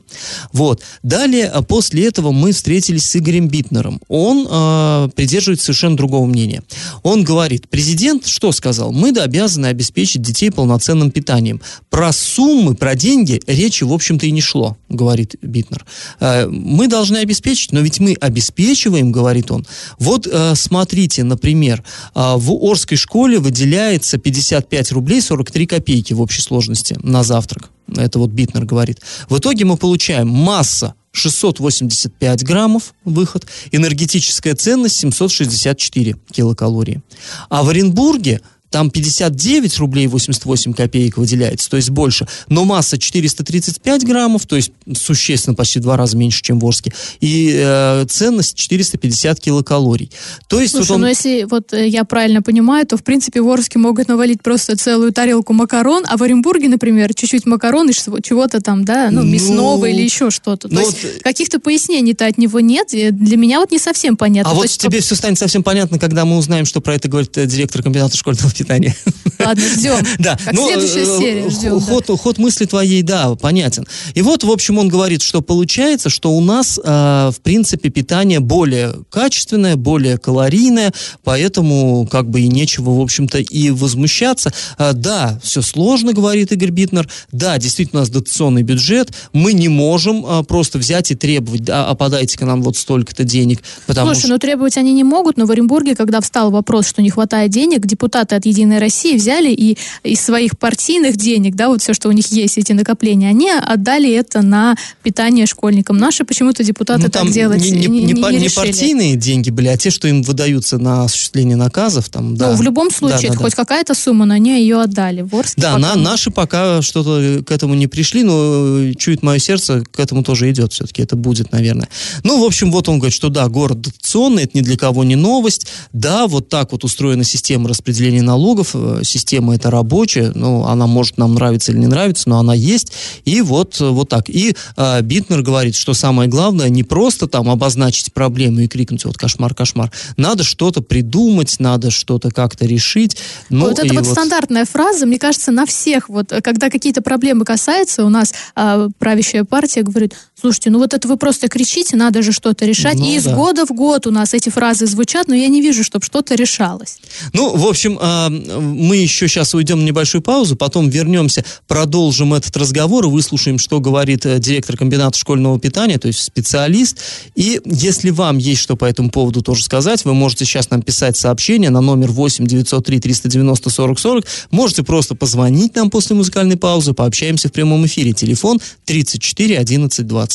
Вот. 0.52 0.82
Далее, 1.02 1.46
а 1.46 1.62
после 1.62 2.06
этого 2.06 2.32
мы 2.32 2.52
встретились 2.52 3.06
с 3.06 3.16
Игорем 3.16 3.48
Битнером. 3.48 4.00
Он 4.08 4.46
э, 4.50 5.08
придерживается 5.14 5.66
совершенно 5.66 5.96
другого 5.96 6.26
мнения. 6.26 6.62
Он 7.02 7.24
говорит, 7.24 7.68
президент 7.68 8.26
что 8.26 8.52
сказал? 8.52 8.92
Мы 8.92 9.10
обязаны 9.10 9.66
обеспечить 9.66 10.22
детей 10.22 10.50
полноценным 10.50 11.10
питанием. 11.10 11.60
Про 11.90 12.12
суммы, 12.12 12.74
про 12.74 12.94
деньги 12.94 13.40
речи, 13.46 13.84
в 13.84 13.92
общем-то, 13.92 14.26
и 14.26 14.30
не 14.30 14.40
шло, 14.40 14.76
говорит 14.88 15.36
Битнер. 15.40 15.86
Э, 16.20 16.46
мы 16.46 16.88
должны 16.88 17.18
обеспечить, 17.18 17.72
но 17.72 17.80
ведь 17.80 18.00
мы 18.00 18.16
обеспечиваем, 18.20 19.12
говорит 19.12 19.50
он. 19.50 19.64
Вот 19.98 20.26
э, 20.26 20.54
смотрите, 20.56 21.22
на 21.24 21.35
например, 21.36 21.84
а, 22.14 22.36
в 22.38 22.50
Орской 22.50 22.96
школе 22.96 23.38
выделяется 23.38 24.16
55 24.16 24.92
рублей 24.92 25.20
43 25.20 25.66
копейки 25.66 26.14
в 26.14 26.20
общей 26.22 26.40
сложности 26.40 26.96
на 27.02 27.22
завтрак. 27.22 27.70
Это 27.94 28.18
вот 28.18 28.30
Битнер 28.30 28.64
говорит. 28.64 29.00
В 29.28 29.38
итоге 29.38 29.64
мы 29.64 29.76
получаем 29.76 30.28
масса 30.28 30.94
685 31.12 32.42
граммов 32.42 32.94
выход, 33.04 33.46
энергетическая 33.70 34.54
ценность 34.54 34.96
764 34.96 36.16
килокалории. 36.32 37.02
А 37.48 37.62
в 37.62 37.68
Оренбурге 37.68 38.40
там 38.70 38.90
59 38.90 39.78
рублей 39.78 40.06
88 40.06 40.72
копеек 40.72 41.16
выделяется, 41.16 41.70
то 41.70 41.76
есть 41.76 41.90
больше, 41.90 42.26
но 42.48 42.64
масса 42.64 42.98
435 42.98 44.04
граммов, 44.04 44.46
то 44.46 44.56
есть 44.56 44.72
существенно 44.94 45.54
почти 45.54 45.80
два 45.80 45.96
раза 45.96 46.16
меньше, 46.16 46.42
чем 46.42 46.58
в 46.58 46.66
Орске, 46.66 46.92
и 47.20 47.54
э, 47.56 48.06
ценность 48.08 48.56
450 48.56 49.40
килокалорий. 49.40 50.10
То 50.48 50.60
есть 50.60 50.72
Слушай, 50.72 50.88
вот 50.88 50.94
он... 50.94 51.00
ну 51.02 51.06
если 51.06 51.44
вот 51.44 51.72
э, 51.72 51.88
я 51.88 52.04
правильно 52.04 52.42
понимаю, 52.42 52.86
то 52.86 52.96
в 52.96 53.04
принципе 53.04 53.40
в 53.40 53.48
Орске 53.48 53.78
могут 53.78 54.08
навалить 54.08 54.42
просто 54.42 54.76
целую 54.76 55.12
тарелку 55.12 55.52
макарон, 55.52 56.04
а 56.08 56.16
в 56.16 56.22
Оренбурге, 56.22 56.68
например, 56.68 57.14
чуть-чуть 57.14 57.46
макарон 57.46 57.90
и 57.90 57.92
чего-то 57.92 58.60
там, 58.60 58.84
да, 58.84 59.10
ну, 59.10 59.22
мясного 59.22 59.78
Ну, 59.78 59.86
или 59.86 60.02
еще 60.02 60.30
что-то. 60.30 60.68
То 60.68 60.74
ну 60.74 60.80
есть 60.80 61.02
вот- 61.02 61.22
каких-то 61.22 61.60
пояснений-то 61.60 62.26
от 62.26 62.38
него 62.38 62.60
нет, 62.60 62.88
для 62.90 63.36
меня 63.36 63.60
вот 63.60 63.70
не 63.70 63.78
совсем 63.78 64.16
понятно. 64.16 64.50
А 64.50 64.54
То 64.54 64.56
вот 64.56 64.64
есть, 64.64 64.80
тебе 64.80 65.00
все 65.00 65.14
станет 65.14 65.38
совсем 65.38 65.62
понятно, 65.62 65.98
когда 65.98 66.24
мы 66.24 66.36
узнаем, 66.36 66.64
что 66.64 66.80
про 66.80 66.94
это 66.94 67.08
говорит 67.08 67.36
э, 67.38 67.46
директор 67.46 67.82
комбината 67.82 68.16
школьного 68.16 68.50
питания. 68.58 68.94
Ладно, 69.38 69.64
ждем. 69.68 69.96
Да, 70.18 70.36
Как 70.42 70.54
ну, 70.54 70.66
следующая 70.66 71.02
э, 71.02 71.18
серия 71.18 71.42
х- 71.44 71.50
ждем. 71.50 71.78
да. 71.78 72.16
Ход, 72.16 72.38
мысли 72.38 72.64
твоей, 72.64 73.02
да, 73.02 73.34
понятен. 73.34 73.86
И 74.14 74.22
вот, 74.22 74.44
в 74.44 74.50
общем, 74.50 74.78
он 74.78 74.88
говорит, 74.88 75.22
что 75.22 75.42
получается, 75.42 76.08
что 76.08 76.32
у 76.32 76.40
нас, 76.40 76.78
э, 76.82 77.30
в 77.34 77.40
принципе, 77.42 77.90
питание 77.90 78.40
более 78.40 78.94
качественное, 79.10 79.76
более 79.76 80.18
калорийное, 80.18 80.92
поэтому 81.22 82.08
как 82.10 82.30
бы 82.30 82.40
и 82.40 82.48
нечего, 82.48 82.90
в 82.90 83.00
общем-то, 83.00 83.38
и 83.38 83.70
возмущаться. 83.70 84.52
Да, 84.78 85.38
все 85.42 85.62
сложно, 85.62 86.12
говорит 86.12 86.52
Игорь 86.52 86.70
Битнер. 86.70 87.08
Да, 87.32 87.58
действительно, 87.58 88.00
у 88.00 88.02
нас 88.02 88.10
дотационный 88.10 88.62
бюджет. 88.62 89.12
Мы 89.32 89.52
не 89.52 89.68
можем 89.68 90.44
просто 90.46 90.78
взять 90.78 91.10
и 91.10 91.14
требовать, 91.14 91.64
да, 91.64 91.86
а 91.86 91.94
подайте-ка 91.94 92.46
нам 92.46 92.62
вот 92.62 92.76
столько-то 92.76 93.24
денег, 93.24 93.60
потому 93.86 94.08
Слушай, 94.08 94.20
что... 94.20 94.28
ну 94.28 94.38
требовать 94.38 94.76
они 94.76 94.92
не 94.92 95.04
могут, 95.04 95.36
но 95.36 95.46
в 95.46 95.50
Оренбурге, 95.50 95.94
когда 95.94 96.20
встал 96.20 96.50
вопрос, 96.50 96.86
что 96.86 97.02
не 97.02 97.10
хватает 97.10 97.50
денег, 97.50 97.86
депутаты 97.86 98.34
от 98.36 98.45
«Единой 98.48 98.78
России» 98.78 99.16
взяли 99.16 99.50
и 99.52 99.76
из 100.02 100.20
своих 100.20 100.58
партийных 100.58 101.16
денег, 101.16 101.54
да, 101.54 101.68
вот 101.68 101.82
все, 101.82 101.94
что 101.94 102.08
у 102.08 102.12
них 102.12 102.26
есть, 102.32 102.58
эти 102.58 102.72
накопления, 102.72 103.28
они 103.28 103.50
отдали 103.50 104.10
это 104.12 104.42
на 104.42 104.76
питание 105.02 105.46
школьникам. 105.46 105.98
Наши 105.98 106.24
почему-то 106.24 106.64
депутаты 106.64 107.02
Ну, 107.04 107.08
так 107.08 107.30
делать 107.30 107.60
не, 107.62 107.70
не- 107.70 107.86
не, 107.86 108.00
не 108.00 108.12
не 108.12 108.38
решили. 108.44 108.48
партийные 108.54 109.16
деньги 109.16 109.50
были, 109.50 109.68
а 109.68 109.76
те, 109.76 109.90
что 109.90 110.08
им 110.08 110.22
выдаются 110.22 110.78
на 110.78 111.04
осуществление 111.04 111.56
наказов. 111.56 112.08
Там, 112.08 112.36
да. 112.36 112.50
Ну, 112.50 112.56
в 112.56 112.62
любом 112.62 112.90
случае, 112.90 113.22
Да, 113.22 113.28
да, 113.28 113.34
да. 113.34 113.44
хоть 113.44 113.54
какая-то 113.54 113.94
сумма, 113.94 114.24
но 114.26 114.34
они 114.34 114.50
ее 114.60 114.80
отдали. 114.80 115.22
В 115.22 115.34
Орске 115.34 115.60
Да, 115.60 115.74
пока 115.74 115.94
на, 115.94 116.00
наши 116.00 116.30
пока 116.30 116.82
что-то 116.82 117.42
к 117.44 117.50
этому 117.50 117.74
не 117.74 117.86
пришли, 117.86 118.22
но 118.22 118.78
э, 118.80 118.94
чует 118.98 119.22
мое 119.22 119.38
сердце, 119.38 119.84
к 119.90 119.98
этому 120.00 120.22
тоже 120.22 120.50
идет 120.50 120.72
все-таки, 120.72 121.02
это 121.02 121.16
будет, 121.16 121.52
наверное. 121.52 121.88
Ну, 122.24 122.40
в 122.40 122.44
общем, 122.44 122.70
вот 122.72 122.88
он 122.88 122.98
говорит, 122.98 123.14
что 123.14 123.28
да, 123.28 123.48
город 123.48 123.80
дотационный, 123.80 124.44
это 124.44 124.56
ни 124.58 124.62
для 124.62 124.76
кого 124.76 125.04
не 125.04 125.16
новость. 125.16 125.66
Да, 125.92 126.26
вот 126.26 126.48
так 126.48 126.72
вот 126.72 126.84
устроена 126.84 127.24
система 127.24 127.68
распределения 127.68 128.22
налогов, 128.22 128.35
э, 128.74 129.00
система 129.04 129.54
эта 129.54 129.70
рабочая, 129.70 130.32
ну, 130.34 130.64
она 130.64 130.86
может 130.86 131.18
нам 131.18 131.34
нравиться 131.34 131.72
или 131.72 131.78
не 131.78 131.86
нравится, 131.86 132.28
но 132.28 132.38
она 132.38 132.54
есть, 132.54 132.92
и 133.24 133.40
вот, 133.40 133.80
э, 133.80 133.88
вот 133.88 134.08
так. 134.08 134.28
И 134.28 134.54
э, 134.76 135.02
Битнер 135.02 135.42
говорит, 135.42 135.74
что 135.76 135.94
самое 135.94 136.28
главное 136.28 136.68
не 136.68 136.82
просто 136.82 137.26
там 137.26 137.48
обозначить 137.50 138.12
проблему 138.12 138.60
и 138.60 138.68
крикнуть 138.68 139.04
вот 139.04 139.16
кошмар, 139.16 139.54
кошмар, 139.54 139.90
надо 140.16 140.44
что-то 140.44 140.82
придумать, 140.82 141.56
надо 141.58 141.90
что-то 141.90 142.30
как-то 142.30 142.66
решить. 142.66 143.16
Ну, 143.50 143.68
вот 143.68 143.78
это 143.78 143.86
и 143.86 143.96
вот, 143.96 144.06
стандартная 144.06 144.64
фраза, 144.64 145.06
мне 145.06 145.18
кажется, 145.18 145.52
на 145.52 145.66
всех, 145.66 146.08
вот, 146.08 146.32
э, 146.32 146.40
когда 146.40 146.70
какие-то 146.70 147.02
проблемы 147.02 147.44
касаются, 147.44 148.04
у 148.04 148.08
нас 148.08 148.32
а, 148.54 148.88
правящая 148.98 149.44
партия 149.44 149.82
говорит, 149.82 150.14
слушайте, 150.38 150.70
ну 150.70 150.78
вот 150.78 150.92
это 150.92 151.08
вы 151.08 151.16
просто 151.16 151.48
кричите, 151.48 151.96
надо 151.96 152.22
же 152.22 152.32
что-то 152.32 152.66
решать. 152.66 152.98
Ну, 152.98 153.06
и 153.06 153.16
из 153.16 153.24
да. 153.24 153.34
года 153.34 153.64
в 153.64 153.70
год 153.70 154.06
у 154.06 154.10
нас 154.10 154.34
эти 154.34 154.50
фразы 154.50 154.86
звучат, 154.86 155.28
но 155.28 155.34
я 155.34 155.48
не 155.48 155.62
вижу, 155.62 155.82
чтобы 155.82 156.04
что-то 156.04 156.34
решалось. 156.34 156.98
Ну, 157.32 157.56
в 157.56 157.66
общем, 157.66 157.98
а, 158.00 158.28
мы 158.28 158.96
еще 158.96 159.28
сейчас 159.28 159.54
уйдем 159.54 159.80
на 159.80 159.84
небольшую 159.84 160.22
паузу, 160.22 160.54
потом 160.56 160.90
вернемся, 160.90 161.44
продолжим 161.66 162.34
этот 162.34 162.56
разговор 162.56 163.06
и 163.06 163.08
выслушаем, 163.08 163.58
что 163.58 163.80
говорит 163.80 164.26
э, 164.26 164.38
директор 164.38 164.76
комбината 164.76 165.18
школьного 165.18 165.58
питания, 165.58 165.98
то 165.98 166.08
есть 166.08 166.22
специалист. 166.22 166.98
И 167.34 167.60
если 167.64 168.10
вам 168.10 168.38
есть 168.38 168.60
что 168.60 168.76
по 168.76 168.84
этому 168.84 169.10
поводу 169.10 169.42
тоже 169.42 169.62
сказать, 169.62 170.04
вы 170.04 170.12
можете 170.12 170.44
сейчас 170.44 170.70
нам 170.70 170.82
писать 170.82 171.16
сообщение 171.16 171.70
на 171.70 171.80
номер 171.80 172.10
8 172.10 172.46
903 172.46 173.00
390 173.00 173.70
40 173.70 173.98
40. 173.98 174.26
Можете 174.50 174.82
просто 174.82 175.14
позвонить 175.14 175.74
нам 175.76 175.90
после 175.90 176.14
музыкальной 176.14 176.56
паузы, 176.56 176.92
пообщаемся 176.92 177.48
в 177.48 177.52
прямом 177.52 177.86
эфире. 177.86 178.12
Телефон 178.12 178.60
34 178.84 179.58
11 179.58 180.06
20. 180.06 180.25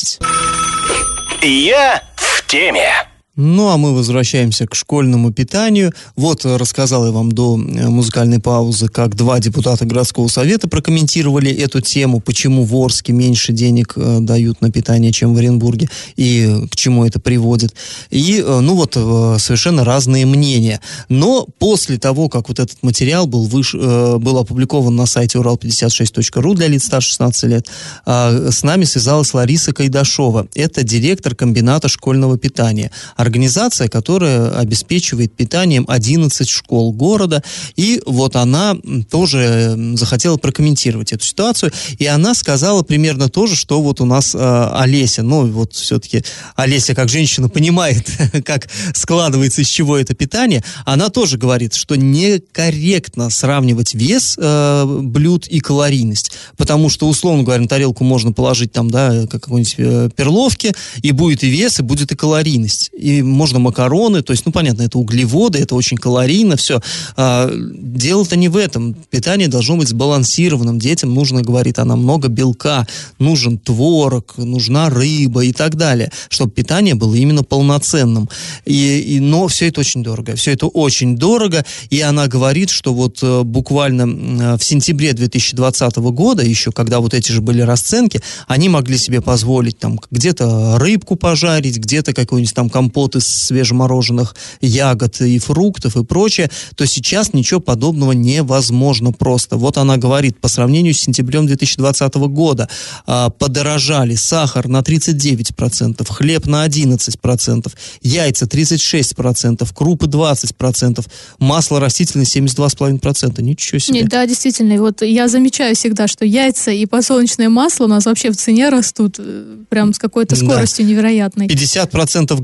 Я 1.42 2.02
в 2.16 2.46
теме. 2.46 3.11
Ну, 3.34 3.68
а 3.70 3.78
мы 3.78 3.94
возвращаемся 3.94 4.66
к 4.66 4.74
школьному 4.74 5.32
питанию. 5.32 5.92
Вот 6.16 6.44
э, 6.44 6.56
рассказал 6.56 7.06
я 7.06 7.12
вам 7.12 7.32
до 7.32 7.56
э, 7.56 7.88
музыкальной 7.88 8.40
паузы, 8.40 8.88
как 8.88 9.16
два 9.16 9.40
депутата 9.40 9.86
городского 9.86 10.28
совета 10.28 10.68
прокомментировали 10.68 11.50
эту 11.50 11.80
тему, 11.80 12.20
почему 12.20 12.64
в 12.64 12.76
Орске 12.76 13.14
меньше 13.14 13.54
денег 13.54 13.94
э, 13.96 14.18
дают 14.20 14.60
на 14.60 14.70
питание, 14.70 15.12
чем 15.12 15.34
в 15.34 15.38
Оренбурге, 15.38 15.88
и 16.16 16.66
к 16.70 16.76
чему 16.76 17.06
это 17.06 17.20
приводит. 17.20 17.74
И, 18.10 18.44
ну 18.46 18.74
вот, 18.74 18.92
совершенно 19.40 19.82
разные 19.82 20.26
мнения. 20.26 20.82
Но 21.08 21.46
после 21.58 21.96
того, 21.96 22.28
как 22.28 22.48
вот 22.48 22.60
этот 22.60 22.82
материал 22.82 23.26
был, 23.26 23.44
выш... 23.44 23.74
был 23.74 24.36
опубликован 24.36 24.94
на 24.94 25.06
сайте 25.06 25.38
урал56.ру 25.38 26.52
для 26.52 26.66
лиц 26.66 26.84
старше 26.84 27.08
16 27.10 27.44
лет, 27.44 27.66
а, 28.04 28.50
с 28.50 28.62
нами 28.62 28.84
связалась 28.84 29.32
Лариса 29.32 29.72
Кайдашова. 29.72 30.48
Это 30.54 30.82
директор 30.82 31.34
комбината 31.34 31.88
школьного 31.88 32.36
питания. 32.36 32.90
Организация, 33.22 33.88
которая 33.88 34.50
обеспечивает 34.58 35.34
питанием 35.36 35.84
11 35.86 36.48
школ 36.48 36.92
города. 36.92 37.42
И 37.76 38.02
вот 38.04 38.34
она 38.34 38.76
тоже 39.10 39.76
захотела 39.94 40.36
прокомментировать 40.36 41.12
эту 41.12 41.24
ситуацию. 41.24 41.72
И 41.98 42.06
она 42.06 42.34
сказала 42.34 42.82
примерно 42.82 43.28
то 43.28 43.46
же, 43.46 43.54
что 43.54 43.80
вот 43.80 44.00
у 44.00 44.04
нас 44.04 44.34
э, 44.34 44.68
Олеся. 44.74 45.22
Ну, 45.22 45.46
вот 45.46 45.74
все-таки 45.74 46.24
Олеся, 46.56 46.94
как 46.94 47.08
женщина, 47.08 47.48
понимает, 47.48 48.06
как 48.44 48.68
складывается, 48.94 49.62
из 49.62 49.68
чего 49.68 49.96
это 49.96 50.14
питание. 50.14 50.64
Она 50.84 51.08
тоже 51.08 51.38
говорит, 51.38 51.74
что 51.74 51.94
некорректно 51.94 53.30
сравнивать 53.30 53.94
вес 53.94 54.36
э, 54.36 54.84
блюд 55.02 55.46
и 55.46 55.60
калорийность. 55.60 56.32
Потому 56.56 56.88
что, 56.88 57.08
условно 57.08 57.44
говоря, 57.44 57.62
на 57.62 57.68
тарелку 57.68 58.02
можно 58.02 58.32
положить 58.32 58.72
там, 58.72 58.90
да, 58.90 59.26
как 59.30 59.42
какой-нибудь 59.42 59.74
э, 59.78 60.08
перловки, 60.16 60.72
и 61.02 61.12
будет 61.12 61.44
и 61.44 61.48
вес, 61.48 61.78
и 61.78 61.82
будет 61.82 62.12
и 62.12 62.16
калорийность. 62.16 62.90
И 62.92 63.11
можно 63.20 63.58
макароны, 63.58 64.22
то 64.22 64.32
есть, 64.32 64.46
ну, 64.46 64.52
понятно, 64.52 64.82
это 64.82 64.98
углеводы, 64.98 65.58
это 65.58 65.74
очень 65.74 65.96
калорийно, 65.96 66.56
все. 66.56 66.80
А, 67.16 67.50
дело-то 67.52 68.36
не 68.36 68.48
в 68.48 68.56
этом. 68.56 68.94
Питание 69.10 69.48
должно 69.48 69.76
быть 69.76 69.88
сбалансированным. 69.88 70.78
Детям 70.78 71.12
нужно, 71.12 71.42
говорит 71.42 71.78
она, 71.78 71.96
много 71.96 72.28
белка, 72.28 72.86
нужен 73.18 73.58
творог, 73.58 74.34
нужна 74.36 74.88
рыба 74.88 75.44
и 75.44 75.52
так 75.52 75.76
далее, 75.76 76.10
чтобы 76.28 76.52
питание 76.52 76.94
было 76.94 77.14
именно 77.14 77.42
полноценным. 77.42 78.28
И, 78.64 79.00
и, 79.00 79.20
но 79.20 79.48
все 79.48 79.68
это 79.68 79.80
очень 79.80 80.02
дорого. 80.02 80.36
Все 80.36 80.52
это 80.52 80.66
очень 80.66 81.16
дорого, 81.16 81.64
и 81.90 82.00
она 82.00 82.28
говорит, 82.28 82.70
что 82.70 82.94
вот 82.94 83.18
э, 83.22 83.42
буквально 83.42 84.02
э, 84.02 84.56
в 84.56 84.64
сентябре 84.64 85.12
2020 85.12 85.96
года, 85.96 86.42
еще 86.42 86.72
когда 86.72 87.00
вот 87.00 87.14
эти 87.14 87.32
же 87.32 87.40
были 87.40 87.60
расценки, 87.62 88.20
они 88.46 88.68
могли 88.68 88.96
себе 88.96 89.20
позволить 89.20 89.78
там 89.78 90.00
где-то 90.10 90.78
рыбку 90.78 91.16
пожарить, 91.16 91.78
где-то 91.78 92.12
какой-нибудь 92.12 92.54
там 92.54 92.70
компот 92.70 93.01
из 93.16 93.26
свежемороженых 93.26 94.34
ягод 94.60 95.20
и 95.20 95.38
фруктов 95.38 95.96
и 95.96 96.04
прочее, 96.04 96.50
то 96.76 96.86
сейчас 96.86 97.32
ничего 97.32 97.60
подобного 97.60 98.12
невозможно 98.12 99.12
просто. 99.12 99.56
Вот 99.56 99.76
она 99.78 99.96
говорит, 99.96 100.38
по 100.40 100.48
сравнению 100.48 100.94
с 100.94 101.00
сентябрем 101.00 101.46
2020 101.46 102.14
года 102.14 102.68
а, 103.06 103.30
подорожали 103.30 104.14
сахар 104.14 104.68
на 104.68 104.80
39%, 104.80 106.06
хлеб 106.08 106.46
на 106.46 106.66
11%, 106.66 107.72
яйца 108.02 108.46
36%, 108.46 109.68
крупы 109.74 110.06
20%, 110.06 111.04
масло 111.38 111.80
растительное 111.80 112.26
72,5%. 112.26 113.42
Ничего 113.42 113.78
себе. 113.78 114.00
Нет, 114.00 114.08
да, 114.08 114.26
действительно. 114.26 114.72
И 114.74 114.78
вот 114.78 115.02
я 115.02 115.28
замечаю 115.28 115.74
всегда, 115.74 116.06
что 116.08 116.24
яйца 116.24 116.70
и 116.70 116.86
подсолнечное 116.86 117.48
масло 117.48 117.84
у 117.84 117.88
нас 117.88 118.06
вообще 118.06 118.30
в 118.30 118.36
цене 118.36 118.68
растут 118.68 119.16
э, 119.18 119.56
прям 119.68 119.92
с 119.92 119.98
какой-то 119.98 120.38
Да. 120.38 120.46
скоростью 120.46 120.86
невероятной. 120.86 121.46
50% 121.46 122.38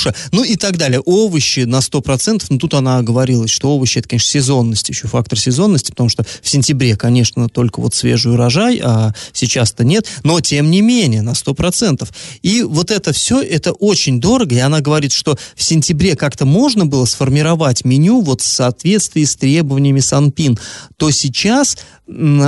горбуша, 0.00 0.14
ну 0.32 0.44
и 0.44 0.56
так 0.56 0.76
далее. 0.76 1.00
Овощи 1.00 1.60
на 1.60 1.78
100%, 1.78 2.44
но 2.48 2.58
тут 2.58 2.74
она 2.74 2.98
оговорилась, 2.98 3.50
что 3.50 3.74
овощи 3.74 3.98
это, 3.98 4.08
конечно, 4.08 4.30
сезонность, 4.30 4.88
еще 4.88 5.08
фактор 5.08 5.38
сезонности, 5.38 5.90
потому 5.90 6.08
что 6.08 6.24
в 6.42 6.48
сентябре, 6.48 6.96
конечно, 6.96 7.48
только 7.48 7.80
вот 7.80 7.94
свежий 7.94 8.32
урожай, 8.32 8.80
а 8.82 9.12
сейчас-то 9.32 9.84
нет, 9.84 10.06
но 10.24 10.40
тем 10.40 10.70
не 10.70 10.80
менее 10.80 11.22
на 11.22 11.30
100%. 11.30 12.08
И 12.42 12.62
вот 12.62 12.90
это 12.90 13.12
все, 13.12 13.42
это 13.42 13.72
очень 13.72 14.20
дорого, 14.20 14.54
и 14.54 14.58
она 14.58 14.80
говорит, 14.80 15.12
что 15.12 15.36
в 15.54 15.62
сентябре 15.62 16.16
как-то 16.16 16.44
можно 16.44 16.86
было 16.86 17.04
сформировать 17.04 17.84
меню 17.84 18.20
вот 18.20 18.40
в 18.40 18.46
соответствии 18.46 19.24
с 19.24 19.36
требованиями 19.36 20.00
Санпин, 20.00 20.58
то 20.96 21.10
сейчас 21.10 21.76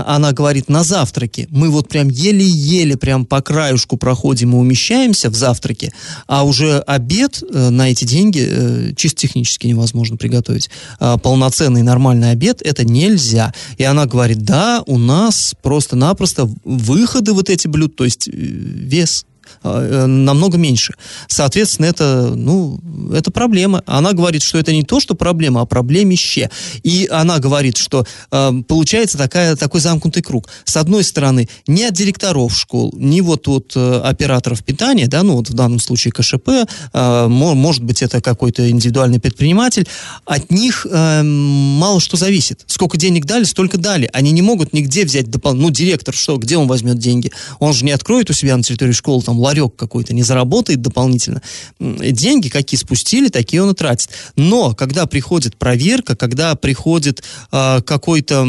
она 0.06 0.32
говорит, 0.32 0.68
на 0.68 0.82
завтраке 0.82 1.46
мы 1.50 1.70
вот 1.70 1.88
прям 1.88 2.08
еле-еле 2.08 2.96
прям 2.96 3.24
по 3.24 3.40
краюшку 3.40 3.96
проходим 3.96 4.52
и 4.52 4.56
умещаемся 4.56 5.30
в 5.30 5.34
завтраке, 5.34 5.92
а 6.26 6.44
уже 6.44 6.78
обед, 6.80 7.42
э, 7.42 7.70
на 7.70 7.90
эти 7.90 8.04
деньги 8.04 8.46
э, 8.48 8.92
чисто 8.96 9.20
технически 9.22 9.66
невозможно 9.66 10.16
приготовить. 10.16 10.70
А 10.98 11.18
полноценный 11.18 11.82
нормальный 11.82 12.30
обед 12.30 12.62
это 12.62 12.84
нельзя. 12.84 13.54
И 13.78 13.84
она 13.84 14.06
говорит, 14.06 14.42
да, 14.42 14.82
у 14.86 14.98
нас 14.98 15.54
просто-напросто 15.62 16.48
выходы 16.64 17.32
вот 17.32 17.50
эти 17.50 17.68
блюд, 17.68 17.96
то 17.96 18.04
есть 18.04 18.28
вес 18.28 19.24
Э, 19.24 19.31
намного 19.62 20.58
меньше. 20.58 20.94
Соответственно, 21.28 21.86
это, 21.86 22.32
ну, 22.34 22.80
это 23.12 23.30
проблема. 23.30 23.82
Она 23.86 24.12
говорит, 24.12 24.42
что 24.42 24.58
это 24.58 24.72
не 24.72 24.82
то, 24.82 25.00
что 25.00 25.14
проблема, 25.14 25.60
а 25.60 25.66
проблемище. 25.66 26.50
И 26.82 27.08
она 27.10 27.38
говорит, 27.38 27.76
что 27.76 28.04
э, 28.30 28.52
получается 28.66 29.18
такая, 29.18 29.56
такой 29.56 29.80
замкнутый 29.80 30.22
круг. 30.22 30.48
С 30.64 30.76
одной 30.76 31.04
стороны, 31.04 31.48
ни 31.66 31.82
от 31.82 31.94
директоров 31.94 32.56
школ, 32.56 32.92
ни 32.96 33.20
вот 33.20 33.48
от 33.48 33.72
э, 33.76 34.00
операторов 34.00 34.64
питания, 34.64 35.06
да, 35.06 35.22
ну 35.22 35.36
вот 35.36 35.50
в 35.50 35.54
данном 35.54 35.78
случае 35.78 36.12
КШП, 36.12 36.48
э, 36.92 37.26
может 37.28 37.84
быть, 37.84 38.02
это 38.02 38.20
какой-то 38.20 38.68
индивидуальный 38.68 39.20
предприниматель, 39.20 39.86
от 40.24 40.50
них 40.50 40.86
э, 40.90 41.22
мало 41.22 42.00
что 42.00 42.16
зависит. 42.16 42.64
Сколько 42.66 42.96
денег 42.96 43.24
дали, 43.24 43.44
столько 43.44 43.78
дали. 43.78 44.10
Они 44.12 44.32
не 44.32 44.42
могут 44.42 44.72
нигде 44.72 45.04
взять 45.04 45.30
дополнительно. 45.30 45.68
Ну, 45.68 45.70
директор, 45.70 46.14
что, 46.14 46.36
где 46.38 46.56
он 46.56 46.66
возьмет 46.66 46.98
деньги? 46.98 47.30
Он 47.58 47.72
же 47.72 47.84
не 47.84 47.92
откроет 47.92 48.30
у 48.30 48.32
себя 48.32 48.56
на 48.56 48.62
территории 48.62 48.92
школы 48.92 49.22
там 49.22 49.38
ларек 49.52 49.76
какой-то, 49.76 50.14
не 50.14 50.22
заработает 50.22 50.80
дополнительно. 50.80 51.42
Деньги 51.78 52.48
какие 52.48 52.78
спустили, 52.78 53.28
такие 53.28 53.62
он 53.62 53.70
и 53.70 53.74
тратит. 53.74 54.10
Но 54.36 54.74
когда 54.74 55.06
приходит 55.06 55.56
проверка, 55.56 56.16
когда 56.16 56.54
приходит 56.54 57.22
э, 57.52 57.82
какой-то 57.82 58.46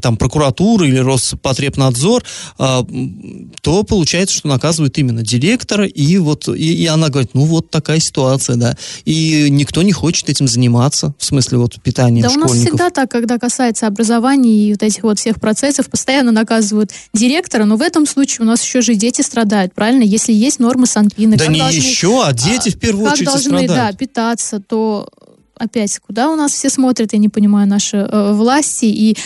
там 0.00 0.16
прокуратура 0.16 0.86
или 0.86 0.98
Роспотребнадзор, 0.98 2.22
э, 2.58 2.82
то 3.60 3.82
получается, 3.82 4.36
что 4.36 4.48
наказывают 4.48 4.96
именно 4.98 5.22
директора, 5.22 5.86
и 5.86 6.16
вот 6.18 6.48
и, 6.48 6.84
и 6.84 6.86
она 6.86 7.08
говорит, 7.08 7.30
ну 7.34 7.44
вот 7.44 7.70
такая 7.70 8.00
ситуация, 8.00 8.56
да. 8.56 8.76
И 9.04 9.48
никто 9.50 9.82
не 9.82 9.92
хочет 9.92 10.28
этим 10.28 10.46
заниматься, 10.46 11.14
в 11.18 11.24
смысле 11.24 11.58
вот 11.58 11.80
питания 11.82 12.22
да 12.22 12.28
школьников. 12.30 12.50
у 12.50 12.54
нас 12.54 12.64
всегда 12.64 12.90
так, 12.90 13.10
когда 13.10 13.38
касается 13.38 13.86
образования 13.86 14.68
и 14.68 14.72
вот 14.72 14.82
этих 14.82 15.02
вот 15.02 15.18
всех 15.18 15.40
процессов, 15.40 15.88
постоянно 15.88 16.30
наказывают 16.30 16.92
директора, 17.12 17.64
но 17.64 17.76
в 17.76 17.82
этом 17.82 18.06
случае 18.06 18.44
у 18.44 18.48
нас 18.48 18.62
еще 18.62 18.80
же 18.80 18.94
дети 18.94 19.22
страдают, 19.22 19.74
правильно? 19.74 20.03
Если 20.04 20.32
есть 20.32 20.60
нормы 20.60 20.86
санпина. 20.86 21.36
Да 21.36 21.46
не 21.46 21.58
должны, 21.58 21.76
еще, 21.76 22.24
а 22.24 22.32
дети 22.32 22.70
в 22.70 22.78
первую 22.78 23.06
как 23.06 23.14
очередь 23.14 23.28
должны, 23.28 23.58
страдают. 23.64 23.92
да, 23.92 23.92
питаться, 23.96 24.60
то 24.60 25.08
опять, 25.56 25.98
куда 25.98 26.30
у 26.30 26.36
нас 26.36 26.52
все 26.52 26.70
смотрят, 26.70 27.12
я 27.12 27.18
не 27.18 27.28
понимаю, 27.28 27.68
наши 27.68 27.96
э, 27.96 28.32
власти, 28.32 28.86
и 28.86 29.16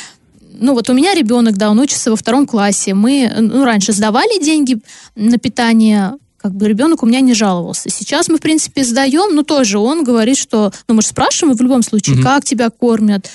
ну 0.61 0.75
вот 0.75 0.91
у 0.91 0.93
меня 0.93 1.15
ребенок, 1.15 1.57
да, 1.57 1.71
он 1.71 1.79
учится 1.79 2.11
во 2.11 2.17
втором 2.17 2.47
классе. 2.47 2.95
Мы, 2.95 3.33
ну, 3.39 3.65
раньше 3.65 3.93
сдавали 3.93 4.43
деньги 4.43 4.79
на 5.15 5.39
питание, 5.39 6.15
как 6.37 6.53
бы 6.55 6.69
ребенок 6.69 7.03
у 7.03 7.07
меня 7.07 7.21
не 7.21 7.35
жаловался. 7.35 7.91
Сейчас 7.91 8.29
мы, 8.29 8.39
в 8.39 8.41
принципе, 8.41 8.85
сдаем, 8.85 9.35
но 9.35 9.43
тоже 9.43 9.79
он 9.79 10.05
говорит, 10.05 10.37
что, 10.37 10.73
ну, 10.89 10.95
мы 10.95 11.03
же 11.03 11.09
спрашиваем 11.09 11.57
в 11.57 11.61
любом 11.61 11.83
случае, 11.83 12.17
угу. 12.17 12.25
как 12.25 12.45
тебя 12.45 12.71
кормят, 12.71 13.31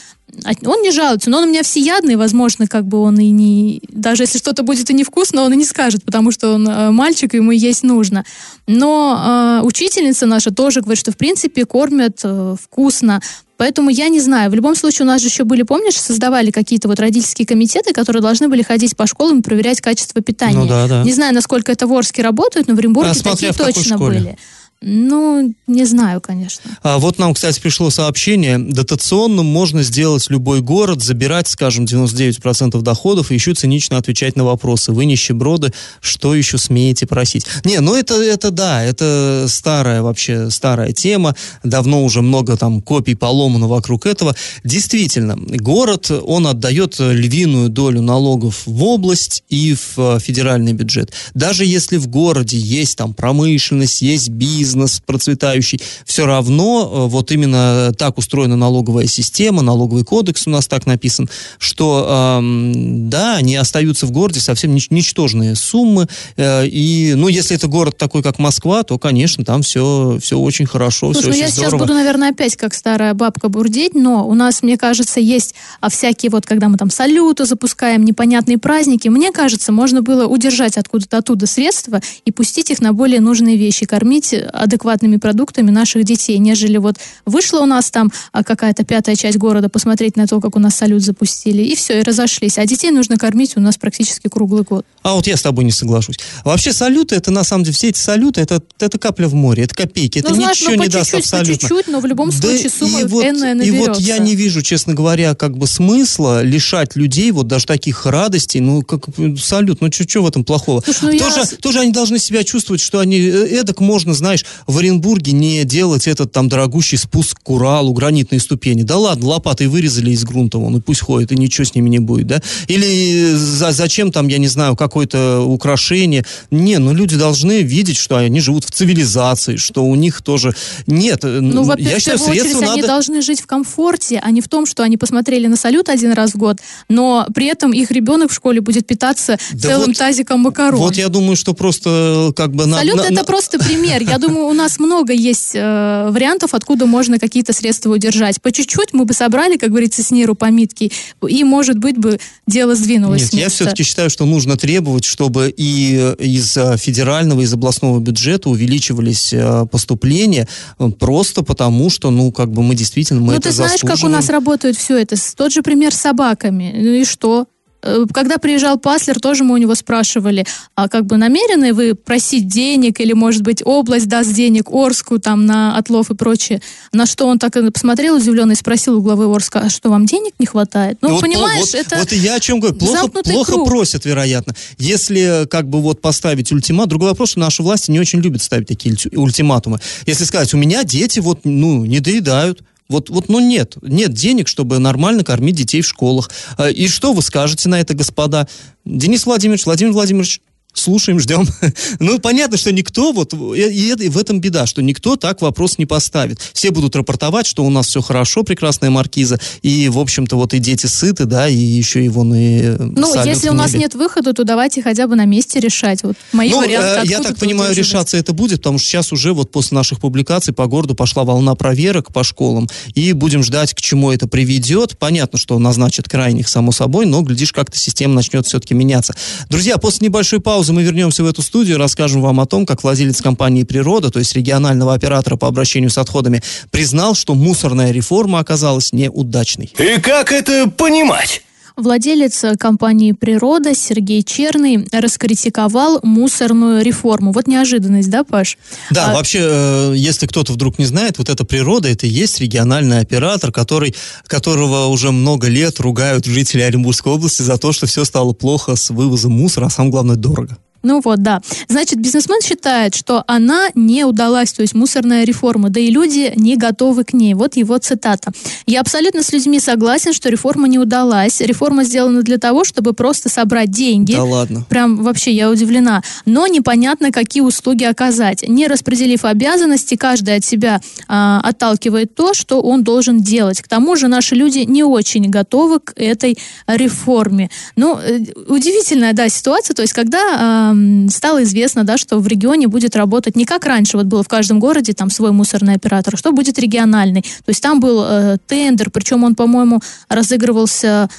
он 0.66 0.82
не 0.82 0.92
жалуется, 0.92 1.30
но 1.30 1.38
он 1.38 1.46
у 1.46 1.48
меня 1.48 1.64
всеядный, 1.64 2.16
возможно, 2.16 2.68
как 2.68 2.86
бы 2.86 3.00
он 3.00 3.20
и 3.20 3.30
не... 3.30 3.82
Даже 3.90 4.24
если 4.24 4.38
что-то 4.38 4.64
будет 4.64 4.90
и 4.90 4.94
невкусно, 4.94 5.44
он 5.44 5.54
и 5.54 5.56
не 5.56 5.66
скажет, 5.66 6.04
потому 6.04 6.32
что 6.32 6.54
он 6.56 6.68
э, 6.68 6.92
мальчик, 6.92 7.34
ему 7.34 7.52
есть 7.52 7.84
нужно. 7.84 8.26
Но 8.68 9.62
э, 9.62 9.66
учительница 9.66 10.26
наша 10.26 10.52
тоже 10.52 10.82
говорит, 10.82 11.00
что, 11.00 11.12
в 11.12 11.18
принципе, 11.18 11.66
кормят 11.66 12.20
э, 12.24 12.56
вкусно. 12.62 13.22
Поэтому 13.58 13.90
я 13.90 14.10
не 14.10 14.20
знаю. 14.20 14.50
В 14.50 14.56
любом 14.56 14.76
случае, 14.76 15.06
у 15.06 15.08
нас 15.08 15.22
же 15.22 15.28
еще 15.28 15.44
были, 15.44 15.62
помнишь, 15.62 16.00
создавали 16.00 16.52
какие-то 16.52 16.88
вот 16.88 17.00
родительские 17.00 17.46
комитеты, 17.46 17.94
которые 17.94 18.22
должны 18.22 18.50
были 18.50 18.62
ходить 18.62 18.98
по 18.98 19.08
школам 19.08 19.40
и 19.40 19.42
проверять 19.42 19.80
качество 19.80 20.22
питания. 20.22 20.58
Ну, 20.58 20.68
да, 20.68 20.88
да. 20.88 21.04
Не 21.04 21.14
знаю, 21.14 21.34
насколько 21.34 21.72
это 21.72 21.88
в 21.88 21.94
Орске 21.94 22.24
работает, 22.24 22.68
но 22.68 22.76
в 22.76 22.80
Оренбурге 22.80 23.12
а, 23.12 23.24
такие 23.24 23.54
точно 23.54 23.98
были. 23.98 24.38
Ну, 24.86 25.54
не 25.66 25.86
знаю, 25.86 26.20
конечно. 26.20 26.78
А 26.84 26.98
вот 26.98 27.18
нам, 27.18 27.34
кстати, 27.34 27.62
пришло 27.62 27.90
сообщение. 27.90 28.58
Дотационным 28.58 29.46
можно 29.46 29.82
сделать 29.82 30.30
любой 30.30 30.62
город, 30.62 31.02
забирать, 31.02 31.48
скажем, 31.48 31.86
99% 31.86 32.82
доходов 32.82 33.32
и 33.32 33.34
еще 33.34 33.54
цинично 33.54 33.98
отвечать 33.98 34.36
на 34.36 34.44
вопросы. 34.44 34.92
Вы 34.92 35.06
нищеброды, 35.06 35.72
что 36.02 36.36
еще 36.36 36.58
смеете 36.58 37.08
просить? 37.08 37.46
Не, 37.64 37.80
ну 37.80 37.96
это, 37.96 38.22
это 38.22 38.52
да, 38.52 38.84
это 38.84 39.46
старая 39.48 40.02
вообще, 40.02 40.50
старая 40.50 40.92
тема. 40.92 41.34
Давно 41.64 42.04
уже 42.04 42.22
много 42.22 42.58
там 42.58 42.82
копий 42.82 43.16
поломано 43.16 43.70
вокруг 43.70 44.06
этого. 44.06 44.36
Действительно, 44.66 45.38
город, 45.38 46.12
он 46.12 46.46
отдает 46.46 46.96
львиную 47.00 47.70
долю 47.70 48.02
налогов 48.02 48.64
в 48.66 48.84
область 48.84 49.46
и 49.48 49.76
в 49.76 49.98
э, 49.98 50.20
федеральный 50.20 50.74
бюджет. 50.74 51.14
Даже 51.34 51.64
если 51.64 51.96
в 51.96 52.08
городе 52.08 52.58
есть 52.58 52.98
там 52.98 53.14
промышленность, 53.14 54.02
есть 54.02 54.28
бизнес, 54.28 54.73
бизнес 54.74 55.02
процветающий, 55.06 55.80
все 56.06 56.26
равно 56.26 56.90
э, 56.92 57.08
вот 57.08 57.32
именно 57.32 57.92
так 57.98 58.18
устроена 58.18 58.56
налоговая 58.56 59.08
система, 59.08 59.62
налоговый 59.62 60.04
кодекс 60.04 60.48
у 60.48 60.50
нас 60.50 60.68
так 60.68 60.86
написан, 60.86 61.30
что 61.60 62.40
да, 62.42 63.36
они 63.36 63.56
остаются 63.56 64.06
в 64.06 64.12
городе 64.12 64.40
совсем 64.40 64.76
нич- 64.76 64.88
ничтожные 64.90 65.56
суммы, 65.56 66.08
э, 66.38 66.68
и, 66.68 67.14
ну, 67.16 67.28
если 67.28 67.56
это 67.56 67.68
город 67.68 67.98
такой, 67.98 68.24
как 68.24 68.40
Москва, 68.40 68.84
то, 68.84 68.98
конечно, 68.98 69.46
там 69.46 69.62
все, 69.62 70.18
все 70.22 70.38
очень 70.38 70.66
хорошо, 70.66 71.14
Слушай, 71.14 71.20
все 71.22 71.30
ну 71.30 71.36
я 71.36 71.46
очень 71.46 71.56
сейчас 71.56 71.74
буду, 71.74 71.94
наверное, 71.94 72.32
опять 72.32 72.56
как 72.56 72.74
старая 72.74 73.14
бабка 73.14 73.50
бурдеть, 73.50 73.94
но 73.94 74.28
у 74.28 74.34
нас, 74.34 74.64
мне 74.64 74.78
кажется, 74.78 75.20
есть 75.20 75.56
а 75.82 75.90
всякие 75.90 76.30
вот, 76.30 76.46
когда 76.46 76.70
мы 76.70 76.78
там 76.78 76.90
салюты 76.90 77.46
запускаем, 77.46 78.04
непонятные 78.06 78.58
праздники, 78.58 79.08
мне 79.08 79.32
кажется, 79.32 79.72
можно 79.72 80.02
было 80.02 80.26
удержать 80.26 80.78
откуда-то 80.78 81.18
оттуда 81.18 81.46
средства 81.46 82.02
и 82.26 82.32
пустить 82.32 82.72
их 82.72 82.82
на 82.82 82.94
более 82.94 83.20
нужные 83.20 83.58
вещи, 83.58 83.86
кормить 83.86 84.34
адекватными 84.64 85.18
продуктами 85.18 85.72
наших 85.72 86.04
детей, 86.04 86.38
нежели 86.38 86.78
вот 86.78 86.98
вышла 87.26 87.60
у 87.60 87.66
нас 87.66 87.92
там 87.92 88.12
а, 88.32 88.44
какая-то 88.44 88.84
пятая 88.84 89.16
часть 89.16 89.38
города 89.38 89.70
посмотреть 89.70 90.16
на 90.18 90.28
то, 90.28 90.40
как 90.40 90.56
у 90.56 90.60
нас 90.60 90.76
салют 90.76 91.04
запустили, 91.04 91.64
и 91.64 91.76
все, 91.76 92.00
и 92.00 92.04
разошлись. 92.04 92.58
А 92.58 92.66
детей 92.66 92.92
нужно 92.92 93.18
кормить 93.18 93.58
у 93.58 93.60
нас 93.60 93.78
практически 93.78 94.28
круглый 94.28 94.64
год. 94.64 94.86
А 95.02 95.16
вот 95.16 95.28
я 95.28 95.38
с 95.38 95.42
тобой 95.42 95.66
не 95.66 95.72
соглашусь. 95.72 96.18
Вообще 96.44 96.74
салюты, 96.74 97.16
это 97.16 97.32
на 97.32 97.44
самом 97.44 97.64
деле, 97.64 97.76
все 97.76 97.90
эти 97.90 98.00
салюты, 98.00 98.42
это, 98.42 98.62
это 98.80 98.98
капля 98.98 99.28
в 99.28 99.34
море, 99.34 99.64
это 99.64 99.76
копейки, 99.76 100.20
это 100.20 100.30
ну, 100.30 100.36
знаешь, 100.36 100.62
ничего 100.62 100.76
ну, 100.76 100.84
не 100.84 100.90
даст 100.90 101.14
абсолютно. 101.14 101.54
Чуть-чуть, 101.56 101.88
но 101.88 102.00
в 102.00 102.06
любом 102.06 102.32
случае 102.32 102.70
да 102.70 102.70
сумма 102.70 103.02
и 103.02 103.04
вот, 103.04 103.24
И 103.26 103.72
вот 103.72 104.00
я 104.00 104.18
не 104.18 104.36
вижу, 104.36 104.62
честно 104.62 104.94
говоря, 104.94 105.36
как 105.36 105.58
бы 105.58 105.68
смысла 105.68 106.42
лишать 106.44 106.96
людей 106.96 107.32
вот 107.32 107.48
даже 107.48 107.66
таких 107.66 108.06
радостей, 108.06 108.62
ну, 108.62 108.82
как 108.82 109.06
салют, 109.40 109.82
ну, 109.82 109.92
что 109.92 110.22
в 110.22 110.28
этом 110.28 110.44
плохого? 110.44 110.82
Слушай, 110.86 111.14
ну, 111.14 111.20
тоже, 111.20 111.40
я... 111.40 111.58
тоже 111.58 111.80
они 111.80 111.92
должны 111.92 112.20
себя 112.20 112.44
чувствовать, 112.44 112.82
что 112.82 113.00
они, 113.00 113.20
э, 113.20 113.60
эдак 113.60 113.80
можно, 113.80 114.14
знаешь, 114.14 114.43
в 114.68 114.78
Оренбурге 114.78 115.32
не 115.32 115.64
делать 115.64 116.08
этот 116.08 116.32
там 116.32 116.50
дорогущий 116.50 116.98
спуск 116.98 117.40
к 117.42 117.50
Уралу, 117.50 117.94
гранитные 117.94 118.40
ступени. 118.40 118.84
Да 118.84 118.98
ладно, 118.98 119.28
лопатой 119.28 119.68
вырезали 119.68 120.12
из 120.12 120.24
грунта, 120.24 120.58
вон, 120.58 120.78
и 120.78 120.82
пусть 120.82 121.02
ходят, 121.02 121.32
и 121.32 121.36
ничего 121.36 121.66
с 121.66 121.76
ними 121.76 121.90
не 121.90 122.00
будет, 122.00 122.28
да? 122.28 122.42
Или 122.68 123.34
за, 123.34 123.72
зачем 123.72 124.12
там, 124.12 124.28
я 124.28 124.38
не 124.38 124.48
знаю, 124.48 124.76
какое-то 124.76 125.42
украшение? 125.42 126.26
Не, 126.52 126.78
ну 126.80 126.94
люди 126.94 127.16
должны 127.18 127.62
видеть, 127.62 127.98
что 127.98 128.18
они 128.18 128.40
живут 128.40 128.66
в 128.66 128.72
цивилизации, 128.72 129.56
что 129.58 129.84
у 129.84 129.96
них 129.96 130.22
тоже 130.22 130.54
нет. 130.88 131.24
Ну, 131.24 131.64
во 131.64 131.78
я 131.78 132.00
считаю, 132.00 132.18
в 132.20 132.26
первую 132.26 132.42
очередь, 132.42 132.62
надо... 132.62 132.74
они 132.74 132.82
должны 132.84 133.22
жить 133.22 133.42
в 133.42 133.46
комфорте, 133.46 134.22
а 134.24 134.32
не 134.32 134.42
в 134.42 134.48
том, 134.48 134.66
что 134.66 134.84
они 134.84 134.98
посмотрели 134.98 135.48
на 135.48 135.56
салют 135.56 135.90
один 135.90 136.14
раз 136.14 136.32
в 136.32 136.38
год, 136.38 136.58
но 136.90 137.28
при 137.34 137.48
этом 137.48 137.72
их 137.72 137.92
ребенок 137.92 138.32
в 138.32 138.34
школе 138.34 138.62
будет 138.62 138.88
питаться 138.88 139.38
да 139.54 139.70
целым 139.70 139.88
вот, 139.88 139.98
тазиком 139.98 140.42
макарон. 140.42 140.80
Вот 140.80 140.98
я 140.98 141.10
думаю, 141.10 141.36
что 141.36 141.54
просто 141.54 142.34
как 142.36 142.54
бы... 142.54 142.64
Салют 142.64 142.96
на, 142.96 143.02
это 143.02 143.14
на... 143.14 143.24
просто 143.24 143.60
пример. 143.60 144.02
Я 144.04 144.18
думаю, 144.18 144.33
у 144.42 144.54
нас 144.54 144.80
много 144.80 145.14
есть 145.14 145.52
э, 145.54 146.10
вариантов, 146.10 146.54
откуда 146.54 146.86
можно 146.86 147.20
какие-то 147.20 147.54
средства 147.54 147.92
удержать. 147.92 148.42
По 148.42 148.52
чуть-чуть 148.52 148.94
мы 148.94 149.06
бы 149.06 149.14
собрали, 149.14 149.58
как 149.58 149.70
говорится, 149.70 150.04
сниру 150.04 150.36
по 150.36 150.50
митке, 150.50 150.92
и, 151.28 151.44
может 151.44 151.78
быть, 151.78 151.98
бы 151.98 152.20
дело 152.48 152.76
сдвинулось 152.76 153.34
Нет, 153.34 153.34
я 153.34 153.50
все-таки 153.50 153.84
считаю, 153.84 154.10
что 154.10 154.26
нужно 154.26 154.58
требовать, 154.58 155.06
чтобы 155.06 155.54
и 155.56 156.16
из 156.20 156.56
э, 156.58 156.78
федерального, 156.78 157.42
из 157.42 157.54
областного 157.54 158.00
бюджета 158.00 158.50
увеличивались 158.50 159.34
э, 159.34 159.66
поступления, 159.72 160.48
э, 160.80 160.90
просто 160.90 161.44
потому, 161.44 161.90
что, 161.90 162.12
ну, 162.12 162.32
как 162.32 162.52
бы 162.52 162.64
мы 162.64 162.76
действительно, 162.76 163.22
мы 163.22 163.28
ну, 163.28 163.34
это 163.34 163.50
ты 163.50 163.52
знаешь, 163.52 163.82
как 163.82 164.04
у 164.04 164.08
нас 164.08 164.30
работает 164.30 164.78
все 164.78 164.98
это? 164.98 165.16
Тот 165.36 165.52
же 165.52 165.62
пример 165.62 165.94
с 165.94 166.02
собаками. 166.02 166.74
Ну 166.76 166.90
и 166.90 167.06
что? 167.06 167.48
Э, 167.84 168.06
когда 168.12 168.38
приезжал 168.38 168.78
Паслер, 168.78 169.20
тоже 169.20 169.44
мы 169.44 169.56
у 169.56 169.58
него 169.58 169.76
спрашивали, 169.76 170.46
а 170.76 170.88
как 170.88 171.06
бы 171.06 171.18
намерены 171.18 171.74
вы 171.74 171.96
просить 171.96 172.48
денег 172.48 173.00
или, 173.00 173.14
может 173.14 173.42
быть, 173.42 173.62
область 173.64 174.08
даст 174.08 174.34
денег 174.34 174.70
Орску 174.72 175.20
там 175.20 175.46
на 175.46 175.78
отлов 175.78 176.10
и 176.10 176.16
прочее. 176.16 176.62
На 176.94 177.06
что 177.06 177.28
он 177.28 177.40
так 177.40 177.54
посмотрел 177.74 178.16
удивленно 178.16 178.54
и 178.54 178.56
спросил 178.56 178.98
у 178.98 179.02
главы 179.02 179.34
Орска, 179.34 179.60
а 179.66 179.70
что, 179.70 179.90
вам 179.90 180.06
денег 180.06 180.34
не 180.40 180.46
хватает? 180.46 180.98
Ну, 181.02 181.12
вот, 181.12 181.22
понимаешь, 181.22 181.60
вот, 181.60 181.76
это 181.76 181.98
Вот 181.98 182.14
и 182.14 182.18
я 182.18 182.36
о 182.36 182.40
чем 182.40 182.60
говорю. 182.60 182.78
Плохо, 182.78 183.08
плохо 183.10 183.58
просят, 183.66 184.06
вероятно. 184.06 184.56
Если 184.78 185.46
как 185.50 185.68
бы 185.68 185.82
вот 185.82 186.02
поставить 186.02 186.52
ультимат, 186.52 186.88
другой 186.88 187.10
вопрос, 187.10 187.32
что 187.32 187.40
наши 187.40 187.62
власти 187.64 187.92
не 187.92 188.00
очень 188.00 188.20
любят 188.20 188.42
ставить 188.42 188.68
такие 188.68 188.96
ультиматумы. 189.16 189.80
Если 190.06 190.24
сказать, 190.24 190.54
у 190.54 190.58
меня 190.58 190.84
дети 190.84 191.20
вот, 191.20 191.42
ну, 191.44 191.86
не 191.86 192.00
доедают, 192.00 192.62
вот, 192.90 193.10
вот, 193.10 193.30
ну 193.30 193.40
нет, 193.40 193.78
нет 193.82 194.14
денег, 194.14 194.48
чтобы 194.48 194.80
нормально 194.80 195.24
кормить 195.24 195.56
детей 195.56 195.82
в 195.82 195.88
школах. 195.88 196.30
А, 196.58 196.70
и 196.70 196.88
что 196.88 197.14
вы 197.14 197.22
скажете 197.22 197.70
на 197.70 197.80
это, 197.80 197.94
господа? 197.94 198.48
Денис 198.86 199.26
Владимирович, 199.26 199.66
Владимир 199.66 199.94
Владимирович, 199.94 200.42
слушаем, 200.74 201.20
ждем. 201.20 201.48
ну, 202.00 202.20
понятно, 202.20 202.58
что 202.58 202.72
никто, 202.72 203.12
вот, 203.12 203.34
и, 203.34 203.94
и 203.94 204.10
в 204.10 204.18
этом 204.18 204.42
беда, 204.42 204.66
что 204.66 204.82
никто 204.82 205.16
так 205.16 205.42
вопрос 205.42 205.78
не 205.78 205.86
поставит. 205.86 206.40
Все 206.54 206.72
будут 206.72 206.96
рапортовать, 206.96 207.46
что 207.46 207.64
у 207.64 207.70
нас 207.70 207.88
все 207.88 208.02
хорошо, 208.02 208.44
прекрасная 208.44 208.90
маркиза, 208.90 209.40
и, 209.62 209.90
в 209.90 210.00
общем-то, 210.00 210.36
вот 210.36 210.54
и 210.54 210.60
дети 210.60 210.88
сыты, 210.88 211.26
да, 211.26 211.48
и 211.48 211.56
еще 211.56 212.04
и 212.04 212.10
вон 212.10 212.34
и 212.34 212.62
э, 212.62 212.78
Ну, 212.80 213.24
если 213.26 213.50
у 213.50 213.54
нас 213.54 213.74
нет 213.74 213.96
выхода, 213.96 214.34
то 214.34 214.44
давайте 214.44 214.82
хотя 214.82 215.08
бы 215.08 215.16
на 215.16 215.26
месте 215.26 215.60
решать. 215.60 216.04
Вот 216.04 216.16
мои 216.32 216.50
ну, 216.50 216.60
варианты. 216.60 217.08
Э, 217.08 217.10
я 217.10 217.20
так 217.20 217.38
понимаю, 217.38 217.76
решаться 217.76 218.18
это 218.18 218.34
будет, 218.34 218.60
потому 218.60 218.78
что 218.78 218.88
сейчас 218.88 219.12
уже 219.12 219.34
вот 219.34 219.52
после 219.52 219.76
наших 219.76 220.00
публикаций 220.00 220.54
по 220.54 220.66
городу 220.68 220.96
пошла 220.96 221.24
волна 221.24 221.56
проверок 221.56 222.12
по 222.12 222.24
школам, 222.24 222.70
и 222.96 223.14
будем 223.14 223.44
ждать, 223.44 223.74
к 223.74 223.82
чему 223.82 224.12
это 224.12 224.28
приведет. 224.28 224.98
Понятно, 224.98 225.38
что 225.38 225.58
назначат 225.60 226.10
крайних, 226.10 226.48
само 226.48 226.72
собой, 226.72 227.06
но, 227.06 227.22
глядишь, 227.22 227.52
как-то 227.52 227.78
система 227.78 228.16
начнет 228.16 228.46
все-таки 228.48 228.74
меняться. 228.74 229.14
Друзья, 229.50 229.78
после 229.78 230.08
небольшой 230.08 230.40
паузы 230.40 230.63
мы 230.72 230.84
вернемся 230.84 231.24
в 231.24 231.28
эту 231.28 231.42
студию, 231.42 231.78
расскажем 231.78 232.22
вам 232.22 232.40
о 232.40 232.46
том, 232.46 232.66
как 232.66 232.84
владелец 232.84 233.22
компании 233.22 233.64
«Природа», 233.64 234.12
то 234.12 234.20
есть 234.20 234.36
регионального 234.36 234.94
оператора 234.94 235.36
по 235.36 235.48
обращению 235.48 235.90
с 235.90 235.98
отходами, 235.98 236.42
признал, 236.72 237.16
что 237.16 237.34
мусорная 237.34 237.92
реформа 237.92 238.40
оказалась 238.40 238.94
неудачной. 238.94 239.74
И 239.78 240.00
как 240.00 240.32
это 240.32 240.70
понимать? 240.70 241.42
Владелец 241.76 242.44
компании 242.60 243.14
«Природа» 243.14 243.74
Сергей 243.74 244.24
Черный 244.24 244.88
раскритиковал 244.92 246.00
мусорную 246.04 246.84
реформу. 246.84 247.32
Вот 247.32 247.48
неожиданность, 247.48 248.10
да, 248.10 248.24
Паш? 248.24 248.58
Да, 248.92 249.12
а... 249.12 249.14
вообще, 249.16 249.40
э, 249.42 249.94
если 249.96 250.28
кто-то 250.28 250.54
вдруг 250.54 250.78
не 250.78 250.86
знает, 250.86 251.18
вот 251.18 251.30
эта 251.30 251.46
«Природа»— 251.46 251.88
это 251.90 252.06
и 252.06 252.10
есть 252.10 252.40
региональный 252.40 253.00
оператор, 253.00 253.52
который, 253.52 253.96
которого 254.28 254.86
уже 254.88 255.12
много 255.12 255.48
лет 255.48 255.80
ругают 255.80 256.26
жители 256.26 256.62
Оренбургской 256.62 257.12
области 257.12 257.42
за 257.42 257.58
то, 257.58 257.72
что 257.72 257.88
все 257.88 258.06
стало 258.06 258.34
плохо 258.34 258.76
с 258.76 258.92
вывозом 258.92 259.34
мусора, 259.34 259.66
а 259.66 259.70
самое 259.70 259.92
главное, 259.92 260.16
дорого. 260.16 260.58
Ну 260.84 261.00
вот, 261.04 261.24
да. 261.24 261.42
Значит, 261.70 262.00
бизнесмен 262.00 262.42
считает, 262.42 262.94
что 262.94 263.24
она 263.26 263.70
не 263.74 264.04
удалась, 264.04 264.52
то 264.52 264.62
есть 264.62 264.76
мусорная 264.76 265.24
реформа, 265.24 265.70
да 265.70 265.80
и 265.80 265.90
люди 265.90 266.34
не 266.36 266.58
готовы 266.58 267.06
к 267.06 267.14
ней. 267.14 267.34
Вот 267.34 267.56
его 267.56 267.78
цитата. 267.78 268.32
«Я 268.66 268.82
абсолютно 268.82 269.24
с 269.24 269.32
людьми 269.32 269.60
согласен, 269.60 270.12
что 270.12 270.30
реформа 270.30 270.68
не 270.68 270.80
удалась. 270.80 271.40
Реформа 271.40 271.86
сделана 271.86 272.22
для 272.22 272.38
того, 272.38 272.66
чтобы 272.66 272.94
просто 272.94 273.30
собрать 273.30 273.72
деньги». 273.72 274.14
Да 274.14 274.24
ладно. 274.26 274.66
Прям 274.70 275.04
вообще 275.04 275.32
я 275.32 275.50
удивлена. 275.50 276.04
Но 276.26 276.48
непонятно, 276.48 277.12
какие 277.12 277.42
услуги 277.42 277.86
оказать. 277.86 278.48
Не 278.48 278.68
распределив 278.68 279.24
обязанности, 279.24 279.96
каждый 279.96 280.36
от 280.36 280.44
себя 280.44 280.82
а, 281.08 281.40
отталкивает 281.44 282.14
то, 282.14 282.34
что 282.34 282.62
он 282.62 282.84
должен 282.84 283.22
делать. 283.22 283.62
К 283.62 283.70
тому 283.70 283.96
же 283.96 284.10
наши 284.10 284.36
люди 284.36 284.60
не 284.60 284.84
очень 284.84 285.30
готовы 285.30 285.80
к 285.80 285.94
этой 285.96 286.38
реформе. 286.68 287.50
Ну, 287.78 287.98
э, 287.98 288.20
удивительная, 288.48 289.14
да, 289.14 289.30
ситуация. 289.30 289.74
То 289.74 289.82
есть, 289.82 289.94
когда 289.94 290.20
а, 290.36 290.73
стало 291.10 291.44
известно, 291.44 291.84
да, 291.84 291.98
что 291.98 292.20
в 292.20 292.28
регионе 292.28 292.68
будет 292.68 292.96
работать 292.96 293.36
не 293.36 293.46
как 293.46 293.66
раньше, 293.66 293.98
вот 293.98 294.06
было 294.06 294.24
в 294.24 294.28
каждом 294.28 294.60
городе 294.60 294.94
там 294.94 295.10
свой 295.10 295.32
мусорный 295.32 295.76
оператор, 295.76 296.18
что 296.18 296.32
будет 296.32 296.60
региональный. 296.60 297.22
То 297.22 297.50
есть 297.50 297.62
там 297.62 297.80
был 297.80 298.04
э, 298.04 298.38
тендер, 298.48 298.90
причем 298.90 299.24
он, 299.24 299.36
по-моему, 299.36 299.82
разыгрывался 300.10 301.10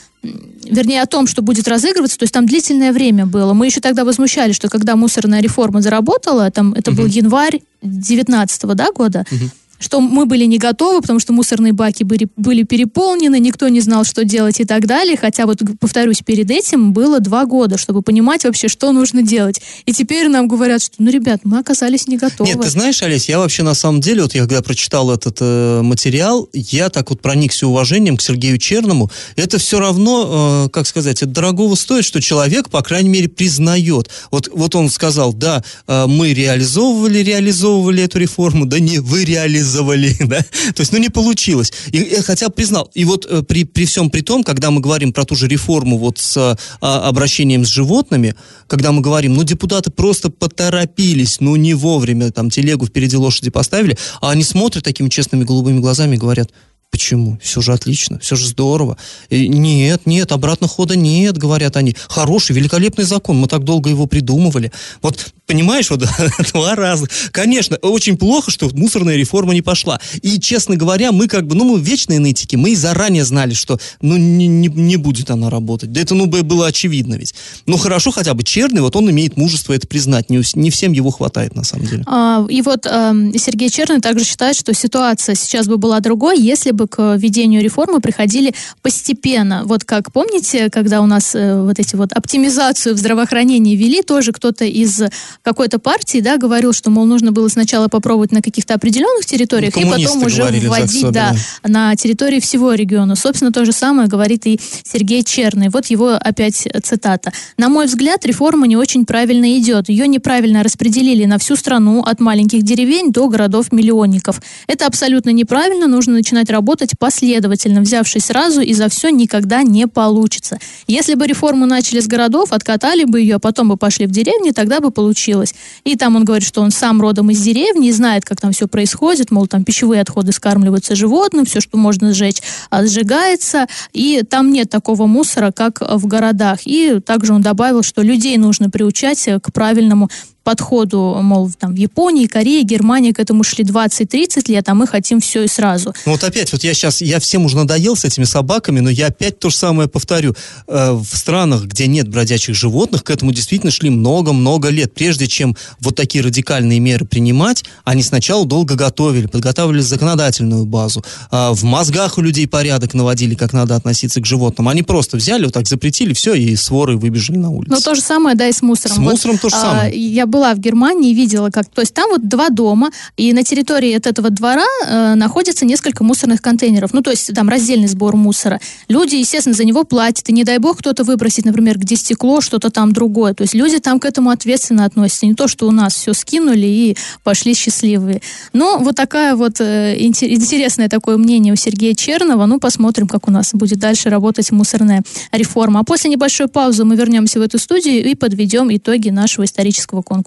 вернее, 0.65 1.03
о 1.03 1.07
том, 1.07 1.27
что 1.27 1.43
будет 1.43 1.69
разыгрываться, 1.69 2.19
то 2.19 2.23
есть 2.23 2.33
там 2.33 2.47
длительное 2.47 2.93
время 2.93 3.27
было. 3.27 3.53
Мы 3.53 3.67
еще 3.67 3.81
тогда 3.81 4.05
возмущались, 4.05 4.57
что 4.57 4.71
когда 4.71 4.97
мусорная 4.97 5.43
реформа 5.43 5.83
заработала, 5.83 6.51
там 6.51 6.73
это 6.73 6.93
угу. 6.93 7.03
был 7.03 7.07
январь 7.07 7.61
19 7.83 8.63
да, 8.75 8.87
года, 8.95 9.27
угу 9.31 9.51
что 9.79 10.01
мы 10.01 10.27
были 10.27 10.45
не 10.45 10.59
готовы, 10.59 11.01
потому 11.01 11.21
что 11.21 11.33
мусорные 11.33 11.73
баки 11.73 12.05
были, 12.05 12.29
были 12.37 12.63
переполнены, 12.63 13.39
никто 13.39 13.69
не 13.69 13.81
знал, 13.81 14.05
что 14.05 14.25
делать 14.25 14.61
и 14.61 14.65
так 14.65 14.87
далее. 14.87 15.17
Хотя 15.17 15.47
вот, 15.47 15.61
повторюсь, 15.81 16.21
перед 16.25 16.51
этим 16.51 16.93
было 16.93 17.21
два 17.21 17.45
года, 17.45 17.79
чтобы 17.79 18.03
понимать 18.03 18.45
вообще, 18.45 18.69
что 18.69 18.93
нужно 18.93 19.23
делать. 19.23 19.61
И 19.87 19.93
теперь 19.93 20.29
нам 20.29 20.49
говорят, 20.49 20.83
что, 20.83 20.95
ну, 20.99 21.11
ребят, 21.11 21.41
мы 21.45 21.59
оказались 21.59 22.07
не 22.07 22.17
готовы. 22.17 22.51
Нет, 22.51 22.61
ты 22.61 22.71
знаешь, 22.71 23.03
Олесь, 23.03 23.29
я 23.29 23.39
вообще 23.39 23.63
на 23.63 23.75
самом 23.75 24.01
деле, 24.01 24.23
вот 24.23 24.35
я 24.35 24.43
когда 24.43 24.63
прочитал 24.63 25.11
этот 25.11 25.39
э, 25.41 25.83
материал, 25.83 26.49
я 26.53 26.89
так 26.89 27.11
вот 27.11 27.21
проникся 27.21 27.67
уважением 27.67 28.17
к 28.17 28.23
Сергею 28.23 28.59
Черному. 28.59 29.11
Это 29.37 29.59
все 29.59 29.81
равно, 29.81 30.67
э, 30.67 30.71
как 30.71 30.87
сказать, 30.87 31.23
это 31.23 31.31
дорогого 31.31 31.75
стоит, 31.75 32.05
что 32.05 32.21
человек, 32.21 32.71
по 32.71 32.83
крайней 32.83 33.09
мере, 33.09 33.29
признает. 33.29 34.11
Вот, 34.31 34.49
вот 34.53 34.75
он 34.75 34.91
сказал, 34.91 35.33
да, 35.33 35.65
э, 35.87 36.07
мы 36.07 36.33
реализовывали, 36.33 37.19
реализовывали 37.19 38.03
эту 38.03 38.19
реформу, 38.19 38.67
да 38.67 38.79
не 38.79 38.99
вы 38.99 39.25
реализовали 39.25 39.64
использовали, 39.65 40.17
да, 40.21 40.43
то 40.75 40.81
есть, 40.81 40.93
ну, 40.93 40.99
не 40.99 41.09
получилось. 41.09 41.73
И, 41.93 41.99
и 41.99 42.17
хотя 42.23 42.49
признал, 42.49 42.91
и 42.95 43.05
вот 43.05 43.27
э, 43.29 43.43
при, 43.43 43.65
при 43.65 43.87
всем 43.87 44.11
при 44.11 44.21
том, 44.21 44.45
когда 44.45 44.71
мы 44.71 44.81
говорим 44.81 45.13
про 45.13 45.25
ту 45.25 45.35
же 45.35 45.49
реформу 45.49 45.99
вот 45.99 46.19
с 46.19 46.37
а, 46.81 47.09
обращением 47.09 47.65
с 47.65 47.69
животными, 47.69 48.35
когда 48.67 48.93
мы 48.93 49.01
говорим, 49.01 49.35
ну, 49.35 49.45
депутаты 49.45 49.91
просто 49.91 50.31
поторопились, 50.31 51.41
ну, 51.41 51.57
не 51.57 51.75
вовремя, 51.75 52.31
там, 52.31 52.51
телегу 52.51 52.87
впереди 52.87 53.17
лошади 53.17 53.51
поставили, 53.51 53.97
а 54.21 54.31
они 54.31 54.45
смотрят 54.45 54.85
такими 54.85 55.09
честными 55.09 55.45
голубыми 55.45 55.81
глазами 55.81 56.17
и 56.17 56.19
говорят, 56.19 56.51
Почему? 56.91 57.39
Все 57.43 57.61
же 57.61 57.73
отлично, 57.73 58.21
все 58.21 58.37
же 58.37 58.47
здорово. 58.47 58.97
И 59.29 59.49
нет, 59.49 60.03
нет, 60.07 60.31
обратного 60.31 60.73
хода 60.73 60.97
нет, 60.97 61.37
говорят 61.37 61.77
они. 61.77 61.97
Хороший, 62.09 62.55
великолепный 62.55 63.05
закон, 63.05 63.37
мы 63.37 63.49
так 63.49 63.65
долго 63.65 63.91
его 63.91 64.07
придумывали. 64.07 64.71
Вот, 65.03 65.33
понимаешь, 65.47 65.91
вот 65.91 66.05
два 66.53 66.75
раза. 66.77 67.09
Конечно, 67.33 67.77
очень 67.79 68.17
плохо, 68.17 68.51
что 68.51 68.71
мусорная 68.73 69.17
реформа 69.17 69.55
не 69.55 69.63
пошла. 69.63 70.01
И, 70.23 70.39
честно 70.39 70.77
говоря, 70.77 71.11
мы 71.11 71.27
как 71.27 71.47
бы, 71.47 71.57
ну, 71.57 71.65
мы 71.65 71.81
вечные 71.81 72.21
нытики, 72.21 72.57
мы 72.57 72.71
и 72.71 72.77
заранее 72.77 73.25
знали, 73.25 73.55
что, 73.55 73.79
ну, 74.01 74.17
не, 74.17 74.47
не, 74.47 74.69
не 74.69 74.97
будет 74.97 75.31
она 75.31 75.51
работать. 75.51 75.93
Да 75.93 76.01
это, 76.01 76.15
ну, 76.15 76.27
было 76.27 76.67
очевидно 76.67 77.15
ведь. 77.15 77.35
Ну, 77.67 77.77
хорошо, 77.77 78.13
хотя 78.13 78.35
бы 78.35 78.45
Черный, 78.45 78.83
вот 78.83 78.95
он 78.95 79.11
имеет 79.11 79.37
мужество 79.37 79.73
это 79.73 79.89
признать. 79.89 80.31
Не, 80.31 80.43
не 80.55 80.71
всем 80.71 80.93
его 80.93 81.11
хватает, 81.11 81.57
на 81.57 81.65
самом 81.65 81.87
деле. 81.87 82.05
А, 82.07 82.47
и 82.49 82.63
вот 82.63 82.87
э, 82.87 83.13
Сергей 83.37 83.69
Черный 83.69 84.01
также 84.01 84.25
считает, 84.25 84.57
что 84.57 84.73
ситуация 84.75 85.35
сейчас 85.35 85.67
бы 85.67 85.77
была 85.77 86.01
другой, 86.01 86.39
если 86.39 86.71
бы 86.71 86.84
к 86.89 87.17
ведению 87.17 87.63
реформы 87.63 88.01
приходили 88.01 88.55
постепенно. 88.83 89.63
Вот 89.65 89.85
как 89.85 90.13
помните, 90.13 90.71
когда 90.71 91.01
у 91.01 91.07
нас 91.07 91.35
э, 91.35 91.61
вот 91.63 91.79
эти 91.79 91.97
вот 91.97 92.13
оптимизацию 92.13 92.95
в 92.95 92.99
здравоохранении 92.99 93.77
вели, 93.77 94.03
тоже 94.03 94.33
кто-то 94.33 94.65
из 94.65 95.03
какой-то 95.43 95.79
партии, 95.79 96.21
да, 96.21 96.37
говорил, 96.37 96.73
что, 96.73 96.91
мол, 96.91 97.05
нужно 97.07 97.33
было 97.33 97.49
сначала 97.49 97.89
попробовать 97.89 98.33
на 98.33 98.43
каких-то 98.43 98.75
определенных 98.75 99.27
территориях, 99.27 99.77
и 99.77 99.85
потом 99.85 100.23
уже 100.23 100.43
вводить, 100.43 101.11
да, 101.11 101.35
на 101.63 101.95
территории 101.97 102.41
всего 102.41 102.75
региона. 102.75 103.17
Собственно, 103.17 103.53
то 103.53 103.65
же 103.65 103.73
самое 103.73 104.09
говорит 104.09 104.47
и 104.47 104.61
Сергей 104.85 105.23
Черный. 105.23 105.69
Вот 105.69 105.87
его 105.87 106.11
опять 106.11 106.69
цитата. 106.83 107.33
На 107.57 107.69
мой 107.69 107.87
взгляд, 107.87 108.25
реформа 108.27 108.67
не 108.67 108.77
очень 108.77 109.07
правильно 109.07 109.57
идет. 109.59 109.89
Ее 109.89 110.07
неправильно 110.07 110.63
распределили 110.63 111.25
на 111.25 111.39
всю 111.39 111.57
страну, 111.57 112.03
от 112.03 112.21
маленьких 112.21 112.63
деревень 112.63 113.13
до 113.13 113.29
городов-миллионников. 113.29 114.41
Это 114.67 114.87
абсолютно 114.87 115.31
неправильно, 115.31 115.87
нужно 115.87 116.15
начинать 116.15 116.51
работать 116.51 116.64
работать 116.65 116.99
последовательно, 116.99 117.83
взявшись 117.83 118.25
сразу, 118.25 118.63
и 118.63 118.73
за 118.73 118.89
все 118.89 119.11
никогда 119.11 119.63
не 119.63 119.87
получится. 119.87 120.59
Если 120.87 121.15
бы 121.15 121.27
реформу 121.27 121.67
начали 121.67 122.01
с 122.01 122.07
городов, 122.07 122.53
откатали 122.53 123.05
бы 123.05 123.21
ее, 123.21 123.35
а 123.35 123.39
потом 123.39 123.69
бы 123.69 123.77
пошли 123.77 124.07
в 124.07 124.11
деревни, 124.11 124.51
тогда 124.51 124.81
бы 124.81 124.91
получилось. 124.91 125.55
И 125.85 125.95
там 125.95 126.17
он 126.17 126.25
говорит, 126.25 126.49
что 126.49 126.63
он 126.63 126.71
сам 126.71 127.03
родом 127.03 127.31
из 127.31 127.43
деревни 127.43 127.91
знает, 127.91 128.25
как 128.25 128.41
там 128.41 128.53
все 128.53 128.67
происходит, 128.67 129.31
мол, 129.31 129.47
там 129.47 129.63
пищевые 129.63 130.01
отходы 130.01 130.33
скармливаются 130.33 130.95
животным, 130.95 131.45
все, 131.45 131.61
что 131.61 131.77
можно 131.77 132.15
сжечь, 132.15 132.41
сжигается, 132.73 133.67
и 133.93 134.23
там 134.23 134.51
нет 134.51 134.71
такого 134.71 135.07
мусора, 135.07 135.53
как 135.53 135.83
в 135.83 136.07
городах. 136.07 136.61
И 136.65 136.99
также 137.05 137.35
он 137.35 137.43
добавил, 137.43 137.83
что 137.83 138.01
людей 138.01 138.39
нужно 138.39 138.71
приучать 138.71 139.29
к 139.43 139.53
правильному 139.53 140.09
подходу, 140.45 141.19
мол, 141.23 141.51
там 141.59 141.73
в 141.75 141.77
Японии, 141.77 142.27
Корее, 142.27 142.63
Германии 142.63 143.13
к 143.13 143.19
этому 143.19 143.43
шли 143.43 143.65
20-30 143.65 144.53
лет, 144.53 144.69
а 144.69 144.75
мы 144.75 144.87
хотим 144.87 145.21
все 145.21 145.43
и 145.43 145.49
сразу. 145.49 145.95
Ну 146.05 146.13
вот 146.13 146.23
опять, 146.23 146.53
вот 146.53 146.63
я 146.63 146.75
сейчас, 146.75 147.01
я 147.01 147.19
всем 147.19 147.47
уже 147.47 147.57
надоел 147.57 147.97
с 147.97 148.05
этими 148.05 148.25
собаками, 148.25 148.81
но 148.81 148.91
я 148.91 149.07
опять 149.07 149.39
то 149.39 149.49
же 149.49 149.57
самое 149.57 149.89
повторю. 149.89 150.37
Э, 150.69 150.93
в 150.93 151.17
странах, 151.17 151.65
где 151.65 151.87
нет 151.87 152.09
бродячих 152.09 152.55
животных, 152.55 153.03
к 153.03 153.11
этому 153.11 153.33
действительно 153.33 153.73
шли 153.73 153.89
много-много 153.91 154.69
лет. 154.69 154.95
Прежде 154.95 155.27
чем 155.27 155.57
вот 155.81 155.97
такие 155.97 156.23
радикальные 156.23 156.79
меры 156.79 157.07
принимать, 157.07 157.65
они 157.85 158.03
сначала 158.03 158.47
долго 158.47 158.75
готовили, 158.75 159.27
подготавливали 159.27 159.81
законодательную 159.81 160.67
базу. 160.67 161.03
Э, 161.33 161.51
в 161.53 161.65
мозгах 161.65 162.19
у 162.19 162.21
людей 162.21 162.47
порядок 162.47 162.93
наводили, 162.93 163.35
как 163.35 163.55
надо 163.55 163.77
относиться 163.77 164.21
к 164.21 164.27
животным. 164.27 164.69
Они 164.69 164.83
просто 164.83 165.17
взяли, 165.17 165.47
вот 165.47 165.55
так 165.55 165.67
запретили, 165.67 166.13
все, 166.13 166.35
и 166.35 166.55
своры 166.55 166.99
выбежали 166.99 167.39
на 167.39 167.51
улицу. 167.51 167.73
Ну 167.75 167.81
то 167.81 167.95
же 167.95 168.03
самое, 168.03 168.37
да, 168.37 168.47
и 168.47 168.53
с 168.53 168.61
мусором. 168.61 168.97
С 168.97 168.99
мусором 168.99 169.33
вот, 169.37 169.43
то 169.43 169.49
же 169.49 169.57
самое. 169.57 169.91
А, 169.91 169.95
я 169.95 170.27
была 170.35 170.53
в 170.53 170.59
Германии 170.59 171.15
видела, 171.15 171.51
как... 171.51 171.67
То 171.67 171.81
есть 171.83 171.95
там 171.95 172.11
вот 172.11 172.29
два 172.29 172.49
дома, 172.51 172.91
и 173.17 173.33
на 173.33 173.45
территории 173.45 173.95
от 173.95 174.09
этого 174.09 174.31
двора 174.31 174.67
э, 174.85 175.15
находится 175.15 175.65
несколько 175.65 176.03
мусорных 176.03 176.43
контейнеров. 176.43 176.93
Ну, 176.93 177.03
то 177.03 177.11
есть 177.11 177.33
там 177.33 177.49
раздельный 177.49 177.87
сбор 177.87 178.17
мусора. 178.17 178.61
Люди, 178.89 179.15
естественно, 179.15 179.55
за 179.55 179.65
него 179.65 179.85
платят, 179.85 180.29
и 180.29 180.33
не 180.33 180.43
дай 180.43 180.59
бог 180.59 180.79
кто-то 180.79 181.05
выбросит, 181.05 181.45
например, 181.45 181.79
где 181.79 181.95
стекло, 181.95 182.41
что-то 182.41 182.71
там 182.71 182.93
другое. 182.93 183.33
То 183.33 183.43
есть 183.43 183.55
люди 183.55 183.79
там 183.79 184.01
к 184.01 184.07
этому 184.07 184.31
ответственно 184.31 184.85
относятся. 184.85 185.27
Не 185.27 185.35
то, 185.35 185.47
что 185.47 185.69
у 185.69 185.71
нас 185.71 185.95
все 185.95 186.13
скинули 186.15 186.67
и 186.67 186.97
пошли 187.23 187.55
счастливые. 187.55 188.21
Но 188.53 188.79
вот 188.79 188.97
такая 188.97 189.37
вот 189.37 189.61
э, 189.61 189.95
интересное 190.01 190.89
такое 190.89 191.17
мнение 191.17 191.53
у 191.53 191.57
Сергея 191.57 191.95
Чернова. 191.95 192.47
Ну, 192.47 192.59
посмотрим, 192.59 193.07
как 193.07 193.29
у 193.29 193.31
нас 193.31 193.51
будет 193.53 193.79
дальше 193.79 194.11
работать 194.11 194.51
мусорная 194.51 195.03
реформа. 195.31 195.81
А 195.81 195.85
после 195.85 196.11
небольшой 196.11 196.49
паузы 196.49 196.85
мы 196.85 196.97
вернемся 196.97 197.39
в 197.39 197.43
эту 197.43 197.59
студию 197.61 198.05
и 198.05 198.17
подведем 198.17 198.75
итоги 198.75 199.11
нашего 199.11 199.45
исторического 199.45 200.03
конкурса. 200.03 200.24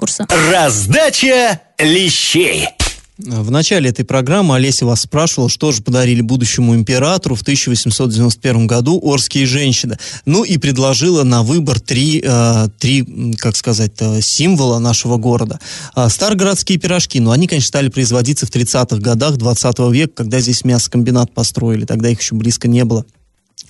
Раздача 0.51 1.61
лещей. 1.79 2.67
В 3.17 3.49
начале 3.49 3.89
этой 3.89 4.05
программы 4.05 4.55
Олеся 4.55 4.85
вас 4.85 5.01
спрашивала, 5.01 5.49
что 5.49 5.71
же 5.71 5.81
подарили 5.81 6.21
будущему 6.21 6.75
императору 6.75 7.33
в 7.33 7.41
1891 7.41 8.67
году 8.67 9.01
Орские 9.03 9.47
женщины. 9.47 9.97
Ну 10.25 10.43
и 10.43 10.59
предложила 10.59 11.23
на 11.23 11.41
выбор 11.41 11.79
три, 11.79 12.21
э, 12.23 12.67
три 12.77 13.33
как 13.39 13.55
сказать, 13.55 13.93
символа 14.21 14.77
нашего 14.77 15.17
города. 15.17 15.59
Э, 15.95 16.09
старогородские 16.09 16.77
пирожки, 16.77 17.19
ну 17.19 17.31
они, 17.31 17.47
конечно, 17.47 17.67
стали 17.67 17.89
производиться 17.89 18.45
в 18.45 18.51
30-х 18.51 18.97
годах 18.97 19.37
20 19.37 19.79
века, 19.89 20.13
когда 20.13 20.39
здесь 20.39 20.63
мясокомбинат 20.63 21.33
построили, 21.33 21.85
тогда 21.85 22.09
их 22.09 22.21
еще 22.21 22.35
близко 22.35 22.67
не 22.67 22.85
было. 22.85 23.03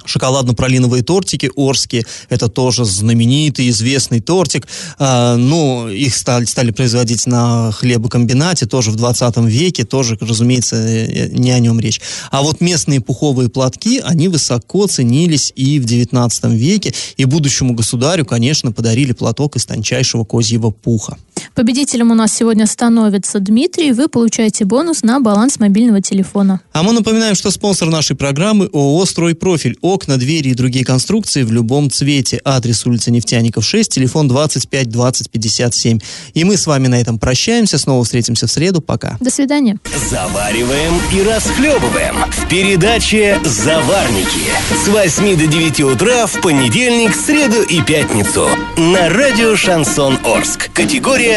Шоколадно-пралиновые 0.06 1.04
тортики 1.04 1.50
Орские, 1.56 2.06
это 2.30 2.48
тоже 2.48 2.86
знаменитый, 2.86 3.70
известный 3.70 4.22
тортик. 4.22 4.68
А, 5.00 5.36
ну, 5.36 5.90
их 5.90 6.16
стали, 6.16 6.46
стали 6.46 6.72
производить 6.72 7.26
на 7.26 7.72
хлебокомбинате 7.72 8.68
тоже 8.68 8.92
в 8.92 8.96
20 8.96 9.38
веке, 9.48 9.86
тоже, 9.86 10.18
разумеется, 10.20 10.76
э, 10.76 11.30
не 11.30 11.52
о 11.52 11.60
нем 11.60 11.80
речь. 11.80 12.00
А 12.32 12.42
вот 12.42 12.62
местные 12.62 13.02
пуховые 13.02 13.50
платки, 13.50 14.00
они 14.00 14.28
высоко 14.28 14.88
ценились 14.88 15.52
и 15.56 15.80
в 15.80 15.86
19 15.86 16.46
веке, 16.54 16.94
и 17.18 17.26
будущему 17.26 17.74
государю, 17.74 18.26
конечно, 18.26 18.72
подарили 18.72 19.14
платок 19.14 19.56
из 19.56 19.66
тончайшего 19.66 20.24
козьего 20.24 20.70
пуха. 20.70 21.18
Победителем 21.56 22.12
у 22.12 22.16
нас 22.16 22.34
сегодня 22.34 22.66
становится 22.66 23.40
Дмитрий. 23.40 23.92
Вы 23.92 24.08
получаете 24.08 24.66
бонус 24.66 25.04
на 25.04 25.20
баланс 25.20 25.60
мобильного 25.60 26.02
телефона. 26.02 26.62
А 26.74 26.84
мы 26.84 26.94
напоминаем, 26.94 27.36
что 27.36 27.52
спонсор 27.52 27.90
нашей 27.90 28.16
программы 28.16 28.70
ООО 28.74 29.06
«Стройпрофиль». 29.06 29.78
Окна, 29.82 30.18
двери 30.18 30.50
и 30.50 30.54
другие 30.54 30.86
конструкции 30.86 31.44
в 31.44 31.52
любом 31.52 31.90
цвете. 31.90 32.42
Адрес 32.44 32.86
улица 32.86 33.12
Нефтяников 33.12 33.66
6, 33.66 33.92
телефон 33.92 34.28
25 34.28 34.90
20 34.90 35.32
57. 35.32 36.00
И 36.34 36.44
мы 36.44 36.58
с 36.58 36.68
вами 36.68 36.88
на 36.88 37.00
этом 37.00 37.20
прощаемся. 37.20 37.78
Снова 37.78 38.04
встретимся 38.04 38.48
в 38.48 38.52
среду. 38.52 38.82
Пока. 38.82 39.18
До 39.20 39.30
свидания. 39.30 39.78
Завариваем 40.10 40.94
и 41.14 41.24
расхлебываем 41.24 42.16
в 42.32 42.48
передаче 42.48 43.40
«Заварники» 43.44 44.48
с 44.84 44.88
8 44.88 45.38
до 45.38 45.48
9 45.48 45.80
утра 45.82 46.28
в 46.28 46.42
понедельник, 46.42 47.16
среду 47.16 47.62
и 47.64 47.82
пятницу 47.82 48.48
на 48.78 49.10
радио 49.10 49.56
«Шансон 49.56 50.18
Орск». 50.24 50.70
Категория 50.74 51.37